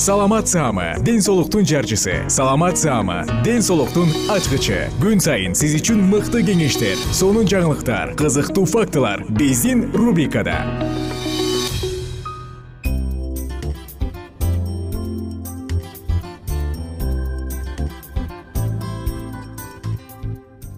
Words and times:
саламат 0.00 0.48
саама 0.48 0.94
ден 1.04 1.20
соолуктун 1.20 1.66
жарчысы. 1.66 2.24
Саламат 2.28 2.78
саама 2.78 3.26
ден 3.44 3.60
соолуктун 3.60 4.08
ачкычы. 4.32 4.88
Күн 4.96 5.20
сайын 5.20 5.52
сиз 5.52 5.74
үчүн 5.76 6.00
мыкты 6.08 6.40
кеңештер 6.40 6.96
сонун 7.12 7.44
жаңылыктар 7.44 8.14
кызыктуу 8.16 8.64
фактылар 8.64 9.26
биздин 9.28 9.92
рубрикада. 9.92 10.56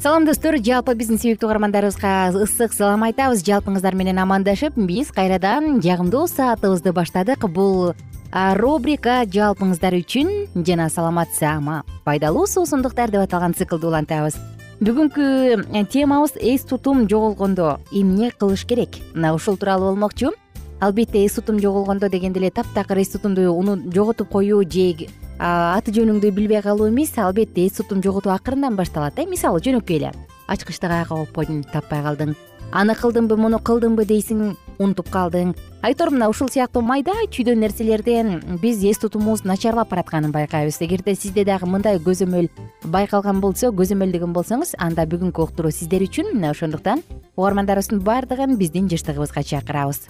Салам 0.03 0.27
достор. 0.27 0.59
Жалпы 0.59 0.99
биздин 0.99 1.23
сүйүктүү 1.23 1.47
угармандарыбызга 1.47 2.35
ысык 2.43 2.75
салам 2.75 3.07
айтабыз. 3.07 3.47
Жалпыңыздар 3.47 3.95
менен 3.95 4.19
амандашып 4.19 4.75
биз 4.75 5.15
кайрадан 5.15 5.79
жагымдуу 5.79 6.27
саатыбызды 6.27 6.91
баштадык. 6.91 7.47
Бул 7.47 7.95
рубрика 8.33 9.23
жалпыңыздар 9.29 9.93
үчүн 9.99 10.65
жана 10.65 10.89
саламат 10.89 11.35
саама 11.37 11.83
пайдалуу 12.07 12.47
суусундуктар 12.49 13.11
деп 13.13 13.27
аталган 13.27 13.53
циклды 13.53 13.87
улантабыз. 13.87 14.39
Бүгүнкү 14.81 15.25
э, 15.61 15.85
темабыз 15.85 16.33
эс 16.41 16.65
тутум 16.65 17.05
жоголгондо 17.09 17.79
эмне 17.93 18.31
кылыш 18.33 18.65
керек? 18.65 18.97
Мына 19.15 19.35
ушул 19.35 19.57
тууралуу 19.57 19.93
болмокчу. 19.93 20.33
Албетте 20.81 21.27
эс 21.27 21.35
тутум 21.35 21.61
жоголгондо 21.61 22.09
дегенде 22.09 22.41
эле 22.41 22.51
таптакыр 22.51 22.99
эс 22.99 23.11
тутумду 23.11 23.53
жоготуп 23.93 24.31
коюу 24.31 24.65
же 24.65 25.09
аты 25.39 25.93
жөнүңдү 25.93 26.31
билбей 26.33 26.63
калуу 26.63 26.89
эмес. 26.89 27.13
Албетте 27.19 27.67
эс 27.67 27.77
тутум 27.77 28.03
жоготуу 28.03 28.33
акырындан 28.33 28.77
башталат 28.77 29.19
э 29.19 29.27
мисалы 29.27 29.61
жөнөкөй 29.61 29.97
эле. 29.97 30.13
Ачкычты 30.49 30.89
каяка 30.89 31.15
коюп 31.15 31.37
койдуң 31.37 31.63
таппай 31.71 32.03
калдың. 32.03 32.35
Аны 32.73 32.95
кылдымбы 32.95 33.37
муну 33.37 33.59
кылдымбы 33.59 34.07
дейсиң 34.07 34.57
унутуп 34.79 35.11
калдың. 35.11 35.55
Айтор 35.83 36.11
мына 36.11 36.29
ушул 36.31 36.49
сыяктуу 36.49 36.83
майда 36.83 37.13
чүйдө 37.29 37.55
нерселерден 37.59 38.59
биз 38.63 38.83
эс 38.85 38.99
тутумубуз 38.99 39.45
начарлап 39.45 39.91
баратканын 39.91 40.33
байкайбыз. 40.33 40.81
Эгерде 40.81 41.15
сизде 41.15 41.45
дагы 41.45 41.67
мындай 41.67 41.99
көзөмөл 41.99 42.49
байкалган 42.85 43.41
болсо 43.41 43.73
көзөмөлдөгөн 43.73 44.33
болсоңуз 44.33 44.75
анда 44.79 45.07
бүгүнкү 45.07 45.43
уктуруу 45.43 45.73
сиздер 45.73 46.05
үчүн. 46.07 46.35
Мына 46.35 46.53
ошондуктан 46.53 47.03
угармандарыбыздын 47.37 48.05
баардыгын 48.05 48.57
биздин 48.57 48.89
жыштыгыбызга 48.89 49.43
чакырабыз. 49.43 50.07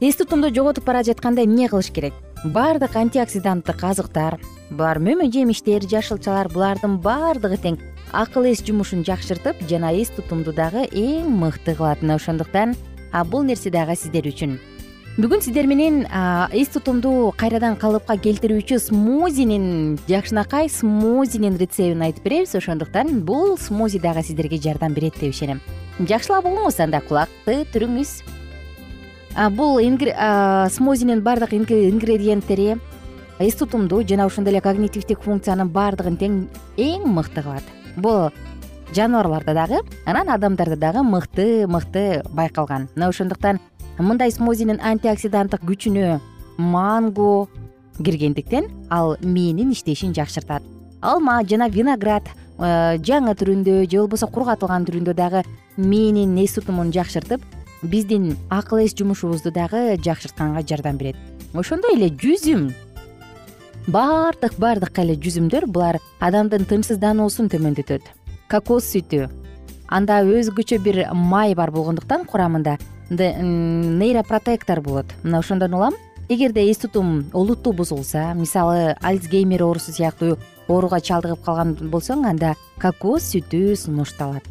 Эс 0.00 0.16
тутумду 0.16 0.54
жоготуп 0.54 0.84
бара 0.84 1.02
жатканда 1.02 1.42
эмне 1.42 1.68
кылыш 1.68 1.90
керек? 1.90 2.14
Баардык 2.44 2.94
антиоксиданттык 2.94 3.82
азыктар 3.82 4.36
булар 4.70 5.00
мөмө 5.02 5.26
жемиштер 5.34 5.82
жашылчалар 5.90 6.46
булардын 6.52 7.00
баардыгы 7.02 7.58
тең. 7.58 7.80
Акыл 8.12 8.46
эс 8.46 8.62
жумушун 8.62 9.02
жакшыртып 9.02 9.58
жана 9.68 9.90
эс 9.90 10.12
тутумду 10.14 10.52
дагы 10.54 10.86
эң 10.92 11.26
мыкты 11.34 11.74
кылат. 11.74 11.98
Мына 12.00 12.14
ошондуктан 12.14 12.76
бул 13.30 13.42
нерсе 13.44 13.70
дагы 13.70 13.96
сиздер 13.96 14.26
үчүн. 14.30 14.58
Бүгүн 15.18 15.40
сиздер 15.42 15.66
менен 15.66 16.04
эс 16.54 16.68
тутумду 16.70 17.32
кайрадан 17.36 17.74
калыпка 17.74 18.14
келтирүүчү 18.22 18.78
смузинин 18.78 19.98
жакшынакай 20.06 20.68
смузинин 20.70 21.56
рецептин 21.58 22.04
айтып 22.06 22.22
беребиз. 22.22 22.54
Ошондуктан 22.54 23.24
бул 23.26 23.56
смузи 23.58 23.98
дагы 23.98 24.22
сиздерге 24.22 24.60
жардам 24.62 24.94
берет 24.94 25.18
деп 25.18 25.34
ишенем. 25.34 25.60
Жакшылап 25.98 26.46
угуңуз 26.46 26.78
анда 26.78 27.00
кулакты 27.02 27.64
түрүңүз. 27.74 28.22
Бул 29.58 29.80
смузинин 30.70 31.20
баардык 31.26 31.52
ингредиенттери 31.58 32.76
эс 33.38 33.54
тутумду 33.54 34.02
жана 34.06 34.26
ошондой 34.26 34.52
эле 34.52 34.60
когнитивдик 34.60 35.20
функциянын 35.22 35.68
баардыгын 35.68 36.16
тең 36.18 36.38
эң 36.76 37.04
мыкты 37.06 37.42
кылат 37.42 37.62
бул 37.96 38.30
жаныбарларда 38.94 39.54
дагы 39.54 39.80
анан 40.06 40.30
адамдарда 40.30 40.76
дагы 40.76 41.02
мыкты 41.02 41.66
мыкты 41.66 42.22
байкалган. 42.32 42.88
Мына 42.94 43.08
ошондуктан 43.08 43.60
мындай 43.98 44.30
смозинин 44.30 44.80
антиоксиданттык 44.80 45.62
күчүнө 45.62 46.20
манго 46.58 47.48
киргендиктен 47.98 48.68
ал 48.90 49.16
мээнин 49.22 49.72
иштешин 49.72 50.14
жакшыртат. 50.14 50.62
Алма 51.00 51.42
жана 51.44 51.68
виноград 51.68 52.26
э, 52.58 52.98
жаңы 52.98 53.34
түрүндө 53.38 53.84
же 53.90 54.00
болбосо 54.00 54.26
кургатылган 54.26 54.86
түрүндө 54.88 55.14
дагы 55.14 55.44
мээнин 55.76 56.36
эс 56.44 56.54
тутумун 56.56 56.92
жакшыртып 56.92 57.42
биздин 57.82 58.36
акыл 58.50 58.84
эс 58.84 58.94
жумушубузду 58.94 59.52
дагы 59.52 59.96
жакшыртканга 60.02 60.66
жардам 60.66 60.96
берет. 60.96 61.16
Ошондой 61.54 61.94
эле 61.96 62.08
жүзүм 62.08 62.72
баардык 63.88 64.58
баардык 64.58 64.98
эле 64.98 65.14
жүзүмдөр 65.16 65.66
булар 65.66 66.00
адамдын 66.20 66.66
тынчсыздануусун 66.68 67.48
төмөндөтөт 67.48 68.17
кокос 68.48 68.88
сүтү. 68.94 69.28
Анда 69.88 70.22
өзгөчө 70.24 70.78
бир 70.84 71.02
май 71.12 71.54
бар 71.54 71.70
болгондуктан 71.70 72.24
курамында 72.24 72.78
нейропротектор 73.10 74.80
болот. 74.80 75.06
Мына 75.22 75.38
ошондон 75.38 75.74
улам 75.74 75.94
эгерде 76.28 76.70
эс 76.70 76.78
тутум 76.78 77.26
олуттуу 77.32 77.72
бузулса 77.72 78.34
мисалы 78.34 78.96
альцгеймер 79.00 79.62
оорусу 79.62 79.92
сыяктуу 79.92 80.38
ооруга 80.68 81.00
чалдыгып 81.00 81.44
калган 81.44 81.74
болсоң 81.92 82.26
анда 82.28 82.54
кокос 82.80 83.32
сүтү 83.32 83.76
сунушталат. 83.76 84.44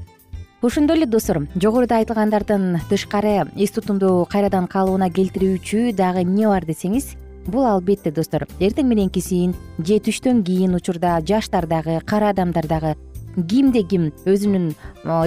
Ошондой 0.62 0.98
эле 0.98 1.06
достор 1.06 1.48
жогоруда 1.56 1.98
айтылгандардын 1.98 2.80
тышкары 2.90 3.46
эс 3.56 3.72
тутумду 3.72 4.28
кайрадан 4.30 4.68
калыбына 4.68 5.10
келтирүүчү 5.14 5.94
дагы 5.94 6.26
эмне 6.26 6.48
бар 6.48 6.66
десеңиз 6.66 7.14
бул 7.46 7.66
албетте 7.66 8.12
достор 8.12 8.48
эртең 8.60 8.90
мененкисин 8.90 9.54
же 9.78 10.00
түштөн 10.02 10.42
кийин 10.44 10.74
учурда 10.76 11.20
жаштар 11.22 11.68
дагы 11.68 12.02
кара 12.06 12.34
адамдар 12.34 12.66
дагы 12.66 12.96
кимде 13.38 13.84
ким 13.86 14.10
өзүнүн 14.26 14.72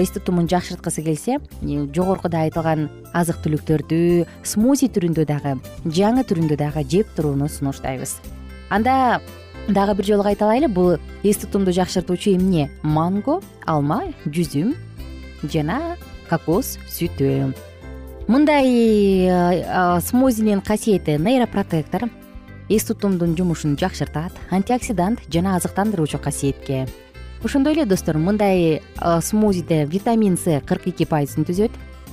эс 0.03 0.11
тутумун 0.11 0.49
жакшырткысы 0.51 1.05
келсе 1.07 1.39
жогоркуда 1.63 2.43
айтылган 2.47 2.89
азык 3.15 3.39
түлүктөрдү 3.45 4.27
смузи 4.43 4.91
түрүндө 4.91 5.27
дагы 5.29 5.55
жаңы 5.87 6.25
түрүндө 6.27 6.59
дагы 6.59 6.83
жеп 6.91 7.15
турууну 7.15 7.47
сунуштайбыз. 7.49 8.19
Анда 8.71 9.21
дагы 9.69 9.95
бир 9.95 10.07
жолу 10.07 10.27
кайталайлы 10.27 10.69
бул 10.69 10.97
эс 11.23 11.37
тутумду 11.39 11.73
жакшыртуучу 11.73 12.35
эмне? 12.35 12.71
Манго 12.83 13.41
алма 13.67 14.03
жүзүм 14.27 14.75
жана 15.47 15.97
кокос 16.29 16.79
сүтү. 16.91 17.53
Мындай 18.27 19.31
смозинин 20.03 20.61
касиети 20.63 21.19
нейропротектор 21.19 22.09
эс 22.69 22.85
тутумдун 22.87 23.37
жумушун 23.37 23.79
жакшыртат 23.79 24.33
антиоксидант 24.51 25.23
жана 25.31 25.57
азыктандыруучу 25.57 26.19
касиетке 26.19 26.89
ошондой 27.43 27.73
эле 27.73 27.87
достор 27.87 28.19
мындай 28.19 28.83
э, 29.01 29.21
смузиде 29.23 29.85
витамин 29.87 30.37
с 30.37 30.61
кырк 30.67 30.87
эки 30.89 31.05
пайызын 31.05 31.45
түзөт 31.45 31.73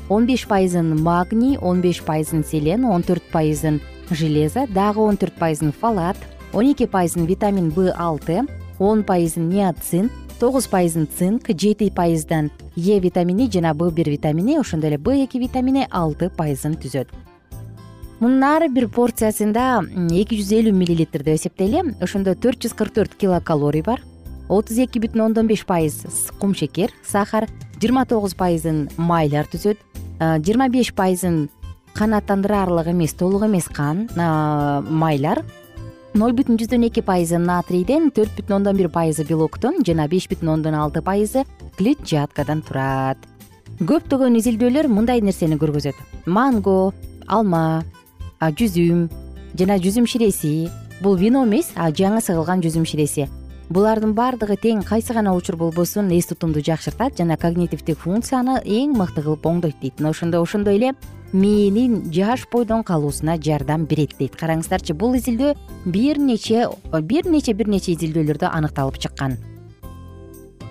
он 0.09 0.25
беш 0.25 0.47
пайызын 0.47 0.95
магний 1.01 1.57
он 1.57 1.81
беш 1.81 2.01
пайызын 2.01 2.45
селен 2.45 2.85
он 2.85 3.03
төрт 3.03 3.23
пайызын 3.31 3.81
железо 4.09 4.67
дагы 4.67 5.01
он 5.01 5.17
төрт 5.17 5.35
пайызын 5.35 5.73
фалат 5.73 6.17
он 6.53 6.71
эки 6.71 6.85
пайызын 6.85 7.25
витамин 7.25 7.69
б 7.71 7.91
алты 7.97 8.43
он 8.79 9.03
пайызын 9.03 9.49
неоцин 9.49 10.09
тогуз 10.39 10.67
пайызын 10.67 11.07
цинк 11.07 11.49
жети 11.49 11.89
пайыздан 11.89 12.51
е 12.75 12.99
витамини 12.99 13.49
жана 13.51 13.73
б 13.73 13.91
бир 13.91 14.09
витамини 14.09 14.57
ошондой 14.59 14.91
эле 14.91 14.97
б 14.97 15.23
эки 15.23 15.37
витамини 15.37 15.87
алты 15.91 16.29
пайызын 16.29 16.75
түзөт. 16.75 17.07
Мунун 18.19 18.43
ар 18.43 18.67
бир 18.69 18.87
порциясында 18.87 19.81
эки 20.13 20.37
жүз 20.37 20.53
элүү 20.59 20.73
миллилитр 20.73 21.23
деп 21.23 21.35
эсептейли 21.35 21.95
ошондо 22.01 22.35
төрт 22.35 22.63
жүз 22.63 22.73
кырк 22.77 22.93
төрт 22.93 23.17
килокалорий 23.17 23.81
бар 23.81 24.01
отуз 24.49 24.79
эки 24.79 24.99
бүтүн 25.03 25.27
ондон 25.27 25.47
беш 25.47 25.65
пайыз 25.67 26.31
кумшекер 26.39 26.93
сахар 27.03 27.47
жыйырма 27.79 28.05
тогуз 28.07 28.35
пайызын 28.37 28.87
майлар 28.97 29.47
түзөт 29.51 29.79
жыйырма 30.19 30.69
беш 30.71 30.93
пайызын 30.95 31.47
канааттандыраарлык 31.97 32.91
эмес 32.93 33.13
толук 33.13 33.43
эмес 33.47 33.67
кан 33.67 34.07
майлар 34.15 35.43
ноль 36.17 36.33
бүтүн 36.37 36.57
жүздөн 36.61 36.87
эки 36.87 37.03
пайызы 37.05 37.37
натрийден 37.41 38.09
төрт 38.15 38.37
бүтүн 38.37 38.59
ондон 38.59 38.77
бир 38.79 38.89
пайызы 38.93 39.25
белоктон 39.27 39.83
жана 39.85 40.07
беш 40.07 40.29
бүтүн 40.31 40.53
ондон 40.55 40.77
алты 40.77 41.03
пайызы 41.05 41.43
клетчаткадан 41.77 42.63
турат. 42.65 43.17
Көптөгөн 43.77 44.39
изилдөөлөр 44.39 44.87
мындай 44.89 45.21
нерсени 45.21 45.59
көргөзөт. 45.61 45.97
Манго 46.25 46.93
алма 47.27 47.83
жүзүм 48.41 49.09
жана 49.59 49.77
жүзүм 49.77 50.07
ширеси. 50.09 50.71
Бул 51.03 51.19
вино 51.19 51.43
эмес 51.45 51.69
жаңы 51.75 52.23
сыгылган 52.25 52.63
жүзүм 52.65 52.87
ширеси 52.89 53.27
булардын 53.67 54.13
баардыгы 54.15 54.55
тең 54.63 54.81
кайсы 54.87 55.13
гана 55.13 55.33
учур 55.35 55.57
болбосун 55.59 56.09
эс 56.15 56.29
тутумду 56.29 56.61
жакшыртат 56.63 57.17
жана 57.19 57.35
когнитивдик 57.37 57.99
функцияны 57.99 58.61
эң 58.63 58.95
мыкты 58.95 59.23
кылып 59.25 59.45
оңдойт 59.45 59.81
дейт. 59.81 59.99
Мына 59.99 60.13
ошондо 60.15 60.41
ошондой 60.41 60.77
эле 60.79 60.93
мээнин 61.33 62.11
жаш 62.15 62.47
бойдон 62.51 62.83
калуусуна 62.87 63.35
жардам 63.37 63.85
берет 63.85 64.15
дейт. 64.19 64.39
Караңыздарчы 64.39 64.95
бул 64.95 65.15
изилдөө 65.19 65.55
бир 65.85 66.17
нече 66.17 66.69
бир 67.01 67.27
нече 67.27 67.53
бир 67.53 67.67
нече 67.67 67.91
изилдөөлөрдө 67.97 68.47
аныкталып 68.47 68.99
чыккан. 69.03 69.35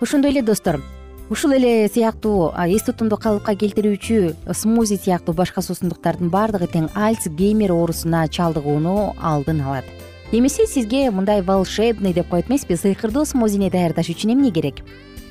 Ошондой 0.01 0.31
эле 0.31 0.43
достор 0.43 0.81
ушул 1.29 1.53
эле 1.53 1.89
сыяктуу 1.89 2.53
эс 2.65 2.87
тутумду 2.87 3.19
калыпка 3.19 3.57
келтирүүчү 3.59 4.55
смузи 4.55 4.97
сыяктуу 4.97 5.35
башка 5.35 5.61
суусундуктардын 5.61 6.31
баардыгы 6.31 6.71
тең 6.71 6.89
альцгеймер 6.95 7.75
оорусуна 7.75 8.29
чалдыгууну 8.31 9.13
алдын 9.21 9.65
алат 9.67 9.96
эмесе 10.33 10.67
сизге 10.67 11.11
мындай 11.11 11.41
волшебный 11.41 12.13
деп 12.13 12.29
коет 12.29 12.51
эмеспи 12.51 12.75
сыйкырдуу 12.75 13.25
смузини 13.25 13.71
даярдаш 13.71 14.11
үчүн 14.11 14.35
эмне 14.35 14.51
керек? 14.51 14.83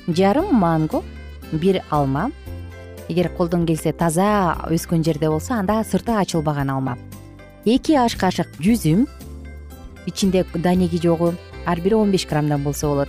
Жарым 0.08 0.54
манго 0.54 1.02
бир 1.52 1.82
алма. 1.90 2.30
Эгер 3.08 3.28
колдон 3.28 3.66
келсе 3.66 3.92
таза 3.92 4.56
өскөн 4.70 5.04
жерде 5.04 5.28
болсо 5.28 5.54
анда 5.54 5.84
сырты 5.84 6.12
ачылбаган 6.16 6.70
алма. 6.70 6.96
Эки 7.64 7.92
аш 7.92 8.16
кашык 8.16 8.48
жүзүм. 8.58 9.06
Ичинде 10.06 10.46
данеги 10.54 10.98
жогу 11.02 11.34
ар 11.66 11.80
бири 11.80 11.94
он 11.94 12.10
беш 12.10 12.26
граммдан 12.26 12.62
болсо 12.62 12.88
болот. 12.88 13.08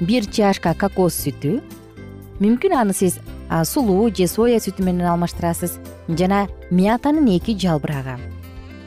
Бир 0.00 0.30
чашка 0.30 0.74
кокос 0.74 1.18
сүтү. 1.26 1.60
Мүмкүн 2.38 2.72
аны 2.72 2.94
сиз 2.94 3.18
сулуу 3.64 4.10
же 4.14 4.28
соя 4.28 4.60
сүтү 4.60 4.84
менен 4.84 5.10
алмаштырасыз 5.10 5.80
жана 6.08 6.46
мятанын 6.70 7.34
эки 7.36 7.58
жалбырагы 7.58 8.35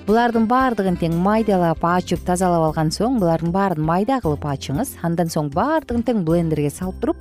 булардын 0.10 0.48
баардыгын 0.50 0.96
тең 0.98 1.20
майдалап 1.22 1.84
ачып 1.86 2.24
тазалап 2.26 2.64
алган 2.72 2.88
соң 2.90 3.20
булардын 3.22 3.52
баарын 3.54 3.86
майда 3.86 4.16
кылып 4.24 4.48
ачыңыз. 4.50 4.96
Андан 5.06 5.30
соң 5.30 5.52
баардыгын 5.54 6.02
тең 6.08 6.24
блендерге 6.26 6.72
салып 6.74 6.98
туруп 7.04 7.20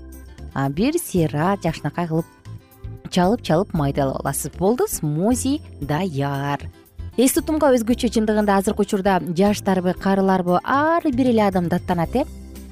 бир 0.72 0.96
сыйра 0.96 1.58
жакшынакай 1.60 2.08
кылып 2.08 3.12
чалып 3.12 3.44
чалып 3.44 3.74
майдалап 3.76 4.22
аласыз. 4.22 4.54
Болду 4.56 4.88
смузи 4.88 5.58
даяр 5.82 6.64
эс 7.20 7.36
тутумга 7.36 7.74
өзгөчө 7.76 8.08
чындыгында 8.14 8.56
азыркы 8.62 8.86
учурда 8.86 9.18
жаштарбы 9.36 9.92
карыларбы 9.92 10.62
ар 10.64 11.04
бир 11.12 11.34
эле 11.34 11.44
адам 11.44 11.68
даттанат 11.68 12.16
э 12.16 12.24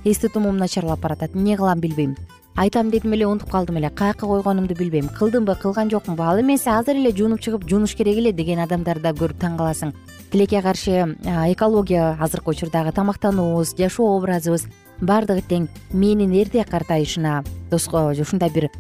эс 0.07 0.19
тутумум 0.19 0.57
начарлап 0.57 1.01
баратат. 1.01 1.35
Эмне 1.35 1.57
кылам 1.57 1.81
билбейм. 1.81 2.17
Айтам 2.55 2.91
дедим 2.91 3.13
эле 3.13 3.27
унутуп 3.27 3.51
калдым 3.51 3.77
эле. 3.77 3.91
Каяка 3.91 4.27
койгонумду 4.27 4.75
билбейм. 4.75 5.09
Кылдымбы 5.09 5.57
кылган 5.57 5.91
жокмунбу 5.91 6.23
ал 6.23 6.41
эмесе 6.41 6.71
азыр 6.71 6.97
эле 6.97 7.11
жуунуп 7.11 7.41
чыгып 7.41 7.69
жуунуш 7.69 7.97
керек 7.97 8.17
эле 8.17 8.33
деген 8.33 8.61
адамдарды 8.61 9.03
да 9.03 9.11
көрүп 9.11 9.41
таң 9.43 9.59
каласың. 9.59 9.93
Тилекке 10.31 10.63
каршы 10.63 11.17
экология 11.51 12.17
азыркы 12.21 12.51
учурдагы 12.51 12.93
тамактануубуз 12.93 13.75
жашоо 13.77 14.17
образыбыз 14.17 14.67
баардыгы 15.01 15.43
тең 15.49 15.69
мээнин 15.93 16.33
эрте 16.33 16.65
картайышына 16.65 17.45
ушундай 17.71 18.51
бир 18.51 18.71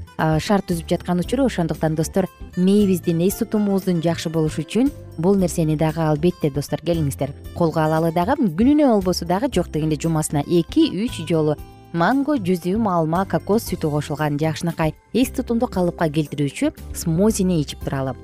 шарт 0.41 0.67
түзүп 0.69 0.89
жаткан 0.89 1.21
учуру 1.21 1.47
ошондуктан 1.47 1.95
достор 1.95 2.27
мээбиздин 2.57 3.21
эс 3.21 3.37
тутумубуздун 3.37 4.01
жакшы 4.01 4.31
болушу 4.31 4.63
үчүн 4.63 4.91
бул 5.19 5.37
нерсени 5.37 5.77
дагы 5.77 6.01
албетте 6.01 6.51
достор 6.51 6.81
келиңиздер. 6.81 7.33
Колго 7.55 7.81
алалы 7.81 8.13
дагы 8.13 8.37
күнүнө 8.37 8.87
болбосо 8.87 9.27
дагы 9.27 9.51
жок 9.53 9.69
дегенде 9.69 9.97
жумасына 9.97 10.45
эки 10.47 10.89
үч 11.05 11.27
жолу 11.29 11.57
манго 11.93 12.37
жүзүм 12.37 12.89
алма 12.89 13.25
кокос 13.27 13.69
сүтү 13.69 13.91
кошулган 13.91 14.39
жакшынакай 14.39 14.95
эс 15.13 15.31
тутумду 15.31 15.67
калыпка 15.67 16.09
келтирүүчү 16.09 16.73
смозини 16.95 17.61
ичип 17.61 17.85
туралы. 17.85 18.17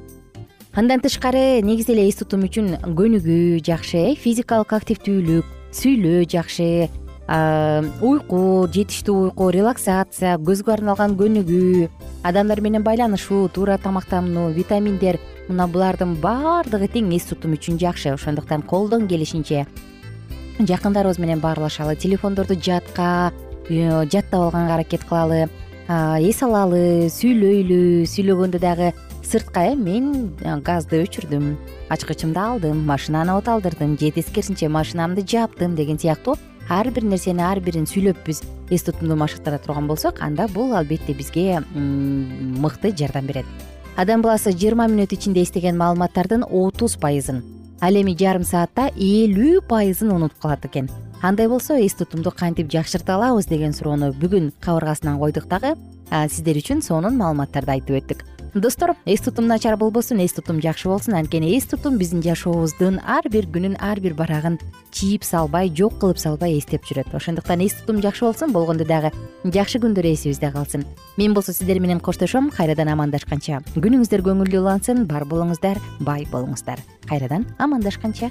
Андан 0.72 1.00
тышкары 1.00 1.60
негизи 1.60 1.92
эле 1.92 2.08
эс 2.08 2.16
тутум 2.16 2.46
үчүн 2.48 2.78
көнүгүү 2.96 3.60
жакшы 3.64 3.98
э 4.12 4.14
физикалык 4.16 4.72
активдүүлүк 4.72 5.44
сүйлөө 5.72 6.24
жакшы 6.28 6.88
уйку 7.32 8.68
жетиштүү 8.68 9.14
уйку 9.28 9.48
релаксация 9.54 10.34
көзгө 10.36 10.74
арналган 10.74 11.14
көнүгүү 11.16 11.88
адамдар 12.28 12.60
менен 12.60 12.84
байланышуу 12.84 13.48
туура 13.48 13.78
тамактануу 13.78 14.50
витаминдер. 14.52 15.18
Мына 15.48 15.66
булардын 15.66 16.14
баардыгы 16.22 16.90
тең 16.92 17.08
эс 17.16 17.24
тутум 17.26 17.56
үчүн 17.56 17.80
жакшы. 17.80 18.12
Ошондуктан 18.12 18.62
колдон 18.62 19.08
келишинче 19.08 19.66
жакындарыбыз 20.60 21.18
менен 21.18 21.40
баарлашалы 21.40 21.96
телефондорду 21.96 22.54
жатка 22.54 23.32
жаттап 23.68 24.40
алганга 24.40 24.74
аракет 24.74 25.04
кылалы 25.08 25.48
эс 25.88 26.42
алалы 26.42 27.08
сүйлөйлү 27.10 28.04
сүйлөгөндө 28.06 28.60
дагы 28.60 28.92
сыртка 29.24 29.72
э 29.72 29.74
мен 29.74 30.34
газды 30.62 31.02
өчүрдүм 31.02 31.56
ачкычымды 31.88 32.38
алдым 32.38 32.84
машинаны 32.86 33.32
от 33.32 33.48
алдырдым 33.48 33.98
же 33.98 34.10
тескерисинче 34.10 34.68
машинамды 34.68 35.24
жаптым 35.26 35.74
деген 35.74 35.98
сыяктуу 35.98 36.36
ар 36.68 36.90
бир 36.90 37.04
нерсени 37.04 37.42
ар 37.42 37.60
бирин 37.60 37.86
сүйлөп 37.86 38.24
биз 38.26 38.42
эс 38.70 38.82
тутумду 38.82 39.16
машыктыра 39.16 39.58
турган 39.58 39.86
болсок 39.86 40.20
анда 40.20 40.48
бул 40.48 40.74
албетте 40.74 41.12
бизге 41.12 41.62
мыкты 41.74 42.94
жардам 42.96 43.26
берет. 43.26 43.46
Адам 43.96 44.22
баласы 44.22 44.52
жыйырма 44.52 44.86
мүнөт 44.88 45.12
ичинде 45.12 45.42
эстеген 45.42 45.76
маалыматтардын 45.76 46.44
отуз 46.48 46.96
пайызын 46.96 47.42
ал 47.80 47.94
эми 47.94 48.16
жарым 48.16 48.44
саатта 48.44 48.88
элүү 48.96 49.66
пайызын 49.68 50.12
унутуп 50.12 50.38
калат 50.40 50.64
экен. 50.64 50.88
Андай 51.20 51.48
болсо 51.48 51.74
эс 51.78 51.94
тутумду 51.94 52.30
кантип 52.30 52.70
жакшырта 52.72 53.14
алабыз 53.14 53.46
деген 53.46 53.72
суроону 53.72 54.12
бүгүн 54.12 54.52
кабыргасынан 54.60 55.18
койдук 55.18 55.46
дагы 55.46 55.76
сиздер 56.10 56.56
үчүн 56.56 56.82
сонун 56.82 57.16
маалыматтарды 57.16 57.70
айтып 57.76 58.00
өттүк 58.00 58.24
достор 58.54 58.96
эс 59.06 59.20
тутум 59.20 59.46
начар 59.46 59.76
болбосун 59.76 60.20
эс 60.20 60.32
тутум 60.32 60.60
жакшы 60.60 60.88
болсун. 60.88 61.14
Анткени 61.14 61.56
эс 61.56 61.64
тутум 61.64 61.96
биздин 61.98 62.22
жашообуздун 62.22 63.00
ар 63.06 63.22
бир 63.30 63.46
күнүн 63.46 63.76
ар 63.80 64.00
бир 64.00 64.14
барагын 64.14 64.58
чийип 64.90 65.24
салбай 65.24 65.70
жок 65.70 65.98
кылып 65.98 66.18
салбай 66.18 66.58
эстеп 66.58 66.84
жүрөт. 66.84 67.14
Ошондуктан 67.14 67.60
эс 67.64 67.74
тутум 67.74 68.02
жакшы 68.02 68.24
болсун 68.24 68.52
болгондо 68.52 68.84
дагы 68.84 69.12
жакшы 69.44 69.78
күндөр 69.78 70.12
эсибизде 70.12 70.50
калсын. 70.50 70.84
Мен 71.16 71.34
болсо 71.34 71.52
сиздер 71.52 71.80
менен 71.80 72.00
коштошом 72.00 72.50
кайрадан 72.50 72.88
амандашканча. 72.88 73.62
Күнүңүздөр 73.74 74.24
көңүлдүү 74.28 74.60
улансын 74.60 75.06
бар 75.06 75.24
болуңуздар 75.24 75.80
бай 76.00 76.26
болуңуздар. 76.30 76.78
Кайрадан 77.08 77.46
амандашканча 77.58 78.30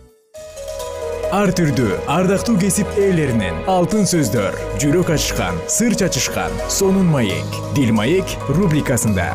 ар 1.31 1.51
түрдүү 1.55 1.95
ардактуу 2.11 2.57
кесип 2.59 2.89
ээлеринен. 2.99 3.63
Алтын 3.71 4.03
сөздөр 4.09 4.55
жүрөк 4.83 5.13
ачышкан 5.15 5.55
сыр 5.71 5.95
чачышкан 5.95 6.51
сонун 6.67 7.07
маек. 7.07 7.55
Дил 7.75 7.93
маек 7.95 8.27
рубрикасында. 8.51 9.31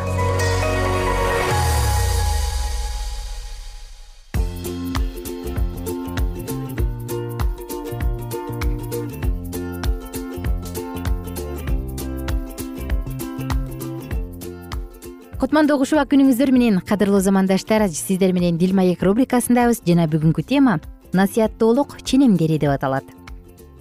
Кутмандуу 15.40 15.78
куш 15.80 15.94
убак 15.94 16.10
күнүңүздөр 16.12 16.52
менен 16.52 16.82
кадырлуу 16.84 17.22
замандаштар 17.24 17.86
сиздер 17.88 18.36
менен 18.36 18.60
дил 18.60 18.76
маек 18.76 19.00
рубрикасындабыз. 19.00 19.80
Жана 19.88 20.04
бүгүнкү 20.12 20.44
тема 20.44 20.76
насыяттуулук 21.16 22.02
ченемдери 22.04 22.58
деп 22.58 22.70
аталат. 22.70 23.04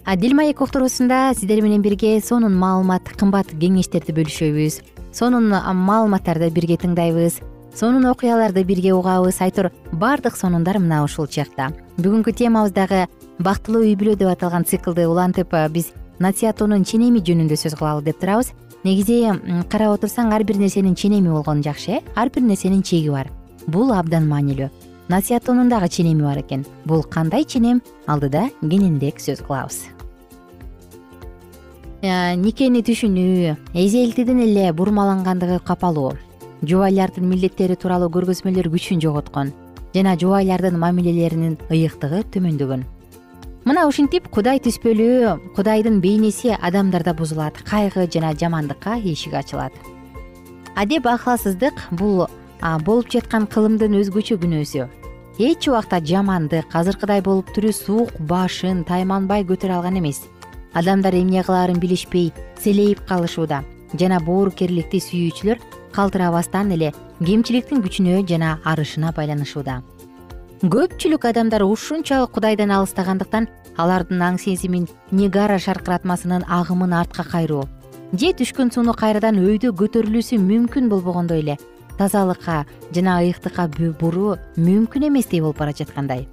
А 0.04 0.16
дил 0.16 0.34
маек 0.34 0.60
уктуруусунда 0.60 1.32
сиздер 1.34 1.62
менен 1.62 1.82
бирге 1.82 2.20
сонун 2.20 2.54
маалымат 2.54 3.08
кымбат 3.18 3.50
кеңештерди 3.58 4.14
бөлүшөбүз. 4.14 4.80
Сонун 5.12 5.50
маалыматтарды 5.50 6.50
бирге 6.54 6.76
тыңдайбыз. 6.78 7.40
Сонун 7.74 8.06
окуяларды 8.06 8.62
бирге 8.64 8.94
угабыз. 8.94 9.40
Айтор 9.40 9.72
баардык 9.92 10.36
сонундар 10.36 10.78
мына 10.78 11.02
ушул 11.02 11.26
чакта. 11.26 11.72
Бүгүнкү 11.98 12.32
темабыз 12.38 12.70
дагы 12.70 13.08
бактылуу 13.42 13.82
үй 13.82 13.96
бүлө 13.98 14.14
деп 14.14 14.30
аталган 14.30 14.64
циклды 14.64 15.08
улантып 15.10 15.50
биз 15.74 15.90
насыяттоонун 16.22 16.84
ченеми 16.84 17.18
жөнүндө 17.18 17.58
сөз 17.58 17.74
кылалы 17.74 18.06
деп 18.06 18.22
турабыз. 18.22 18.54
Негизи 18.84 19.24
карап 19.68 19.98
отурсаң 19.98 20.30
ар 20.30 20.44
бир 20.46 20.62
нерсенин 20.62 20.94
ченеми 20.94 21.34
болгон 21.34 21.66
жакшы 21.66 21.98
э? 21.98 22.02
Ар 22.14 22.30
бир 22.30 22.46
нерсенин 22.46 22.82
чеги 22.82 23.10
бар. 23.10 23.32
Бул 23.66 23.90
абдан 23.92 24.28
маанилүү 24.30 24.70
насыяттоонун 25.08 25.68
дагы 25.68 25.88
ченеми 25.88 26.22
бар 26.22 26.40
экен. 26.40 26.64
Бул 26.84 27.02
кандай 27.02 27.44
ченем? 27.44 27.82
Алдыда 28.06 28.50
кененирээк 28.60 29.20
сөз 29.20 29.42
кылабыз. 29.46 29.86
Э, 32.02 32.34
никени 32.36 32.82
түшүнүү 32.84 33.56
эзелтиден 33.74 34.42
эле 34.44 34.72
бурмалангандыгы 34.72 35.60
капалуу 35.64 36.12
жубайлардын 36.62 37.24
милдеттери 37.24 37.74
тууралуу 37.74 38.10
көргөзмөлөр 38.12 38.68
күчүн 38.74 39.00
жоготкон 39.00 39.52
жана 39.94 40.12
жубайлардын 40.20 40.76
мамилелеринин 40.78 41.56
ыйыктыгы 41.72 42.22
төмөндөгөн. 42.34 42.84
Мына 43.66 43.86
ушинтип 43.88 44.28
кудай 44.30 44.60
түспөлүү 44.62 45.54
кудайдын 45.56 45.98
бейнеси 46.04 46.52
адамдарда 46.54 47.16
бузулат 47.18 47.56
кайгы 47.66 48.04
жана 48.12 48.34
жамандыкка 48.36 48.98
эшик 49.00 49.34
ачылат. 49.34 49.72
Адеп 50.76 51.06
ахласыздык 51.08 51.80
бул 51.90 52.26
болуп 52.84 53.10
жаткан 53.12 53.46
кылымдын 53.46 53.98
өзгөчө 54.00 54.38
күнөөсү. 54.42 54.86
Эч 55.38 55.68
убакта 55.68 56.00
жамандык 56.00 56.72
азыркыдай 56.72 57.20
болуп 57.20 57.50
тирүү 57.52 57.72
суук 57.76 58.12
башын 58.28 58.84
тайманбай 58.88 59.44
көтөрө 59.44 59.78
алган 59.78 59.98
эмес. 60.00 60.22
Адамдар 60.72 61.14
эмне 61.14 61.42
кылаарын 61.44 61.80
билишпей 61.80 62.32
селейип 62.56 63.04
калышууда. 63.08 63.62
Жана 64.00 64.20
боорукерликти 64.20 65.00
сүйүүчүлөр 65.00 65.60
калтырабастан 65.92 66.72
эле 66.72 66.92
кемчиликтин 67.20 67.84
күчүнө 67.84 68.24
жана 68.28 68.58
арышына 68.64 69.12
байланышууда. 69.12 69.82
Көпчүлүк 70.64 71.28
адамдар 71.28 71.62
ушунчалык 71.68 72.32
кудайдан 72.32 72.72
алыстагандыктан 72.72 73.48
алардын 73.76 74.22
аң 74.24 74.38
сезимин 74.40 74.88
нигара 75.12 75.58
шаркыратмасынын 75.60 76.48
агымын 76.48 76.94
артка 76.96 77.24
кайруу. 77.24 77.68
Же 78.12 78.32
түшкөн 78.32 78.72
сууну 78.72 78.94
кайрадан 78.96 79.36
өйдө 79.36 79.74
көтөрүлүүсү 79.76 80.38
мүмкүн 80.40 80.88
болбогондой 80.88 81.42
эле 81.44 81.58
тазалыкка 81.98 82.64
жана 82.94 83.20
ыйыктыкка 83.22 83.68
буруу 84.00 84.36
мүмкүн 84.56 85.08
эместей 85.08 85.40
болуп 85.40 85.58
бара 85.58 85.72
жаткандай. 85.72 86.28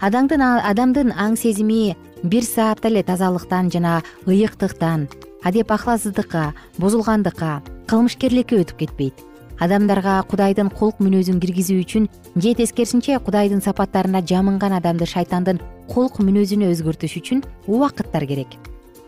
Адамдын 0.00 1.12
аң 1.12 1.36
сезими 1.36 1.96
бир 2.22 2.44
саатта 2.44 2.88
эле 2.88 3.02
тазалыктан 3.02 3.70
жана 3.70 4.02
ыйыктыктан 4.26 5.08
адеп 5.44 5.72
ахласыздыкка 5.72 6.54
бузулгандыкка 6.78 7.62
кылмышкерликке 7.86 8.60
өтүп 8.62 8.78
кетпейт. 8.84 9.14
Адамдарга 9.60 10.22
кудайдын 10.24 10.70
кулк 10.72 11.02
мүнөзүн 11.04 11.36
киргизүү 11.40 11.82
үчүн 11.84 12.08
же 12.36 12.54
тескерисинче 12.56 13.18
кудайдын 13.20 13.60
сапаттарына 13.60 14.24
жамынган 14.24 14.72
адамды 14.72 15.04
шайтандын 15.04 15.60
кулк 15.92 16.16
мүнөзүнө 16.24 16.72
өзгөртүш 16.72 17.18
үчүн 17.20 17.44
убакыттар 17.68 18.24
керек. 18.24 18.56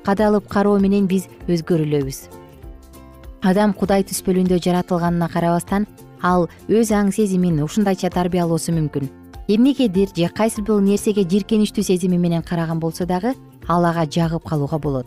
Кадалып 0.04 0.48
кароо 0.52 0.76
менен 0.82 1.08
биз 1.08 1.28
өзгөрүлөбүз 1.48 2.41
адам 3.42 3.72
кудай 3.74 4.04
түспөлүндө 4.06 4.60
жаратылганына 4.62 5.28
карабастан 5.32 5.86
ал 6.22 6.46
өз 6.70 6.92
аң 6.94 7.10
сезимин 7.14 7.58
ушундайча 7.64 8.10
тарбиялоосу 8.14 8.72
мүмкүн. 8.72 9.10
Эмнегедир 9.48 10.08
же 10.16 10.28
кайсы 10.28 10.62
бир 10.62 10.80
нерсеге 10.80 11.24
жийиркеничтүү 11.26 11.82
сезими 11.82 12.16
менен 12.16 12.42
караган 12.42 12.78
болсо 12.78 13.06
дагы 13.06 13.34
ал 13.68 13.84
ага 13.84 14.06
жагып 14.06 14.46
калууга 14.48 14.78
болот. 14.78 15.06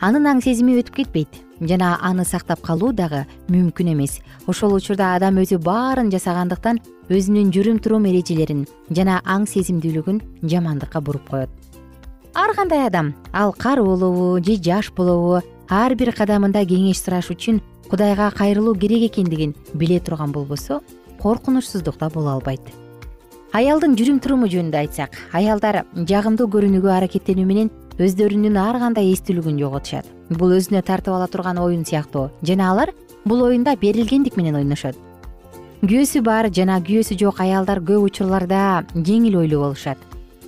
Анын 0.00 0.26
аң 0.26 0.42
сезими 0.42 0.74
өтүп 0.80 0.96
кетпейт 0.96 1.38
жана 1.60 1.98
аны 2.02 2.24
сактап 2.24 2.60
калуу 2.60 2.92
дагы 2.92 3.24
мүмкүн 3.48 3.92
эмес. 3.94 4.18
Ошол 4.46 4.74
учурда 4.74 5.14
адам 5.14 5.38
өзү 5.38 5.58
баарын 5.62 6.10
жасагандыктан 6.10 6.80
өзүнүн 7.08 7.52
жүрүм 7.54 7.78
турум 7.78 8.06
эрежелерин 8.10 8.66
жана 8.90 9.20
аң 9.24 9.46
сезимдүүлүгүн 9.46 10.20
жамандыкка 10.42 11.00
буруп 11.00 11.30
коет. 11.30 11.50
Ар 12.34 12.54
кандай 12.54 12.86
адам 12.86 13.14
ал 13.32 13.52
кары 13.52 13.84
болобу 13.84 14.42
же 14.44 14.56
жаш 14.56 14.90
болобу 14.92 15.42
ар 15.68 15.92
бир 15.94 16.14
кадамында 16.16 16.62
кеңеш 16.64 17.02
сураш 17.02 17.28
үчүн 17.34 17.60
кудайга 17.90 18.30
кайрылуу 18.32 18.74
керек 18.74 19.02
экендигин 19.10 19.54
биле 19.74 20.00
турган 20.00 20.32
болбосо 20.32 20.80
коркунучсуздукта 21.20 22.08
боло 22.08 22.30
албайт. 22.38 22.62
Аялдын 23.52 23.96
жүрүм 23.96 24.20
туруму 24.20 24.48
жөнүндө 24.48 24.78
айтсак 24.80 25.18
аялдар 25.32 25.82
жагымдуу 25.94 26.48
көрүнүүгө 26.54 26.92
аракеттенүү 26.94 27.44
менен 27.44 27.70
өздөрүнүн 27.98 28.56
ар 28.60 28.80
кандай 28.80 29.12
эстүүлүгүн 29.12 29.60
жоготушат. 29.60 30.08
Бул 30.30 30.56
өзүнө 30.56 30.82
тартып 30.82 31.14
ала 31.14 31.28
турган 31.28 31.58
оюн 31.60 31.84
сыяктуу 31.84 32.30
жана 32.42 32.70
алар 32.72 32.94
бул 33.24 33.44
оюнда 33.44 33.76
берилгендик 33.76 34.36
менен 34.36 34.56
ойношот. 34.56 34.96
Күйөөсү 35.84 36.22
бар 36.24 36.48
жана 36.48 36.80
күйөөсү 36.80 37.18
жок 37.20 37.40
аялдар 37.44 37.80
көп 37.80 38.08
учурларда 38.08 38.84
жеңил 38.94 39.42
ойлуу 39.44 39.66
болушат. 39.68 39.98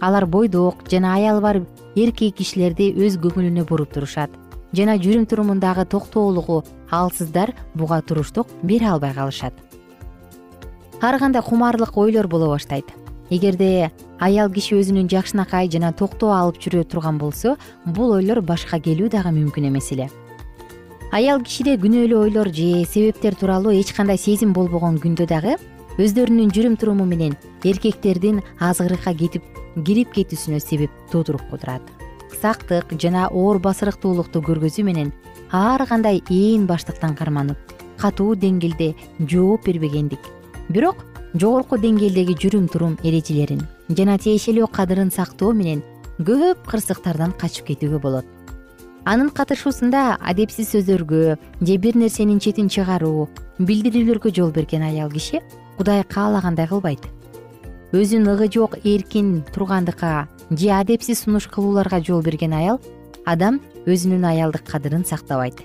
Алар 0.00 0.27
бойдок 0.27 0.87
жана 0.89 1.17
аялы 1.17 1.41
бар 1.41 1.62
эркек 1.95 2.37
кишилерди 2.37 2.95
өз 2.97 3.19
көңүлүнө 3.21 3.67
буруп 3.69 3.93
турушат 3.93 4.31
жана 4.73 4.97
жүрүм 5.00 5.27
турумундагы 5.27 5.85
токтоолугу 5.91 6.62
алсыздар 6.91 7.55
буга 7.75 8.00
туруштук 8.03 8.49
бере 8.62 8.87
албай 8.87 9.15
калышат. 9.15 9.55
Ар 11.00 11.19
кандай 11.19 11.43
кумарлык 11.43 11.97
ойлор 11.97 12.29
боло 12.29 12.49
баштайт. 12.49 12.87
Эгерде 13.31 13.91
аял 14.19 14.50
киши 14.50 14.75
өзүнүн 14.77 15.09
жакшынакай 15.09 15.71
жана 15.71 15.93
токтоо 15.93 16.33
алып 16.35 16.59
жүрө 16.61 16.85
турган 16.85 17.19
болсо 17.19 17.57
бул 17.87 18.12
ойлор 18.17 18.43
башка 18.43 18.81
келүү 18.81 19.11
дагы 19.11 19.33
мүмкүн 19.35 19.69
эмес 19.71 19.93
эле. 19.93 20.11
Аял 21.12 21.43
кишиде 21.43 21.77
күнөөлүү 21.79 22.25
ойлор 22.27 22.50
же 22.55 22.85
себептер 22.85 23.35
тууралуу 23.35 23.73
эч 23.75 23.95
кандай 23.95 24.19
сезим 24.19 24.53
болбогон 24.53 24.99
күндө 25.03 25.27
дагы 25.31 25.57
өздөрүнүн 25.99 26.53
жүрүм 26.55 26.77
туруму 26.79 27.07
менен 27.07 27.35
эркектердин 27.65 28.45
азгырыкка 28.61 29.15
кетип 29.15 29.43
кирип 29.87 30.15
кетүүсүнө 30.15 30.62
себеп 30.62 30.95
туудуруп 31.11 31.50
турат 31.50 32.00
сактык 32.41 32.95
жана 33.01 33.29
оор 33.29 33.59
басырыктуулукту 33.61 34.41
көргөзүү 34.41 34.85
менен 34.85 35.13
ар 35.53 35.85
кандай 35.87 36.23
ээн 36.31 36.67
баштыктан 36.67 37.15
карманып 37.15 37.59
катуу 38.01 38.35
деңгээлде 38.35 38.95
жооп 39.29 39.67
бербегендик. 39.67 40.21
Бирок 40.69 41.05
жогорку 41.35 41.77
деңгээлдеги 41.79 42.35
жүрүм 42.41 42.69
турум 42.73 42.97
эрежелерин 43.05 43.63
жана 43.89 44.17
тиешелүү 44.19 44.71
кадырын 44.73 45.11
сактоо 45.15 45.53
менен 45.53 45.83
көп 46.19 46.65
кырсыктардан 46.71 47.37
качып 47.39 47.71
кетүүгө 47.71 48.01
болот. 48.01 48.27
Анын 49.05 49.31
катышуусунда 49.31 50.19
адепсиз 50.21 50.73
сөздөргө 50.75 51.37
же 51.61 51.77
бир 51.77 51.97
нерсенин 51.97 52.41
четин 52.41 52.69
чыгаруу 52.69 53.29
билдирүүлөргө 53.59 54.33
жол 54.37 54.51
берген 54.53 54.83
аял 54.83 55.11
киши 55.11 55.41
кудай 55.79 56.05
каалагандай 56.05 56.69
кылбайт. 56.69 57.07
Өзүн 57.93 58.29
ыгы 58.35 58.51
жок 58.53 58.77
эркин 58.85 59.43
тургандыкка 59.55 60.29
же 60.50 60.71
адепсиз 60.71 61.25
сунуш 61.25 61.49
кылууларга 61.49 62.02
жол 62.02 62.23
берген 62.23 62.52
аял 62.52 62.80
адам 63.25 63.61
өзүнүн 63.87 64.26
аялдык 64.26 64.66
кадырын 64.66 65.04
сактабайт. 65.04 65.62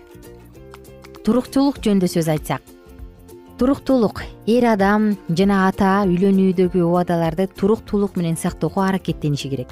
Туруктуулук 1.25 1.81
жөнүндө 1.81 2.11
сөз 2.11 2.29
айтсак 2.29 2.75
туруктуулук 3.57 4.23
эр 4.51 4.65
адам 4.73 5.13
жана 5.31 5.65
ата 5.69 6.03
үйлөнүүдөгү 6.09 6.81
убадаларды 6.83 7.47
туруктуулук 7.55 8.17
менен 8.19 8.35
сактоого 8.35 8.83
аракеттениши 8.83 9.49
керек. 9.49 9.69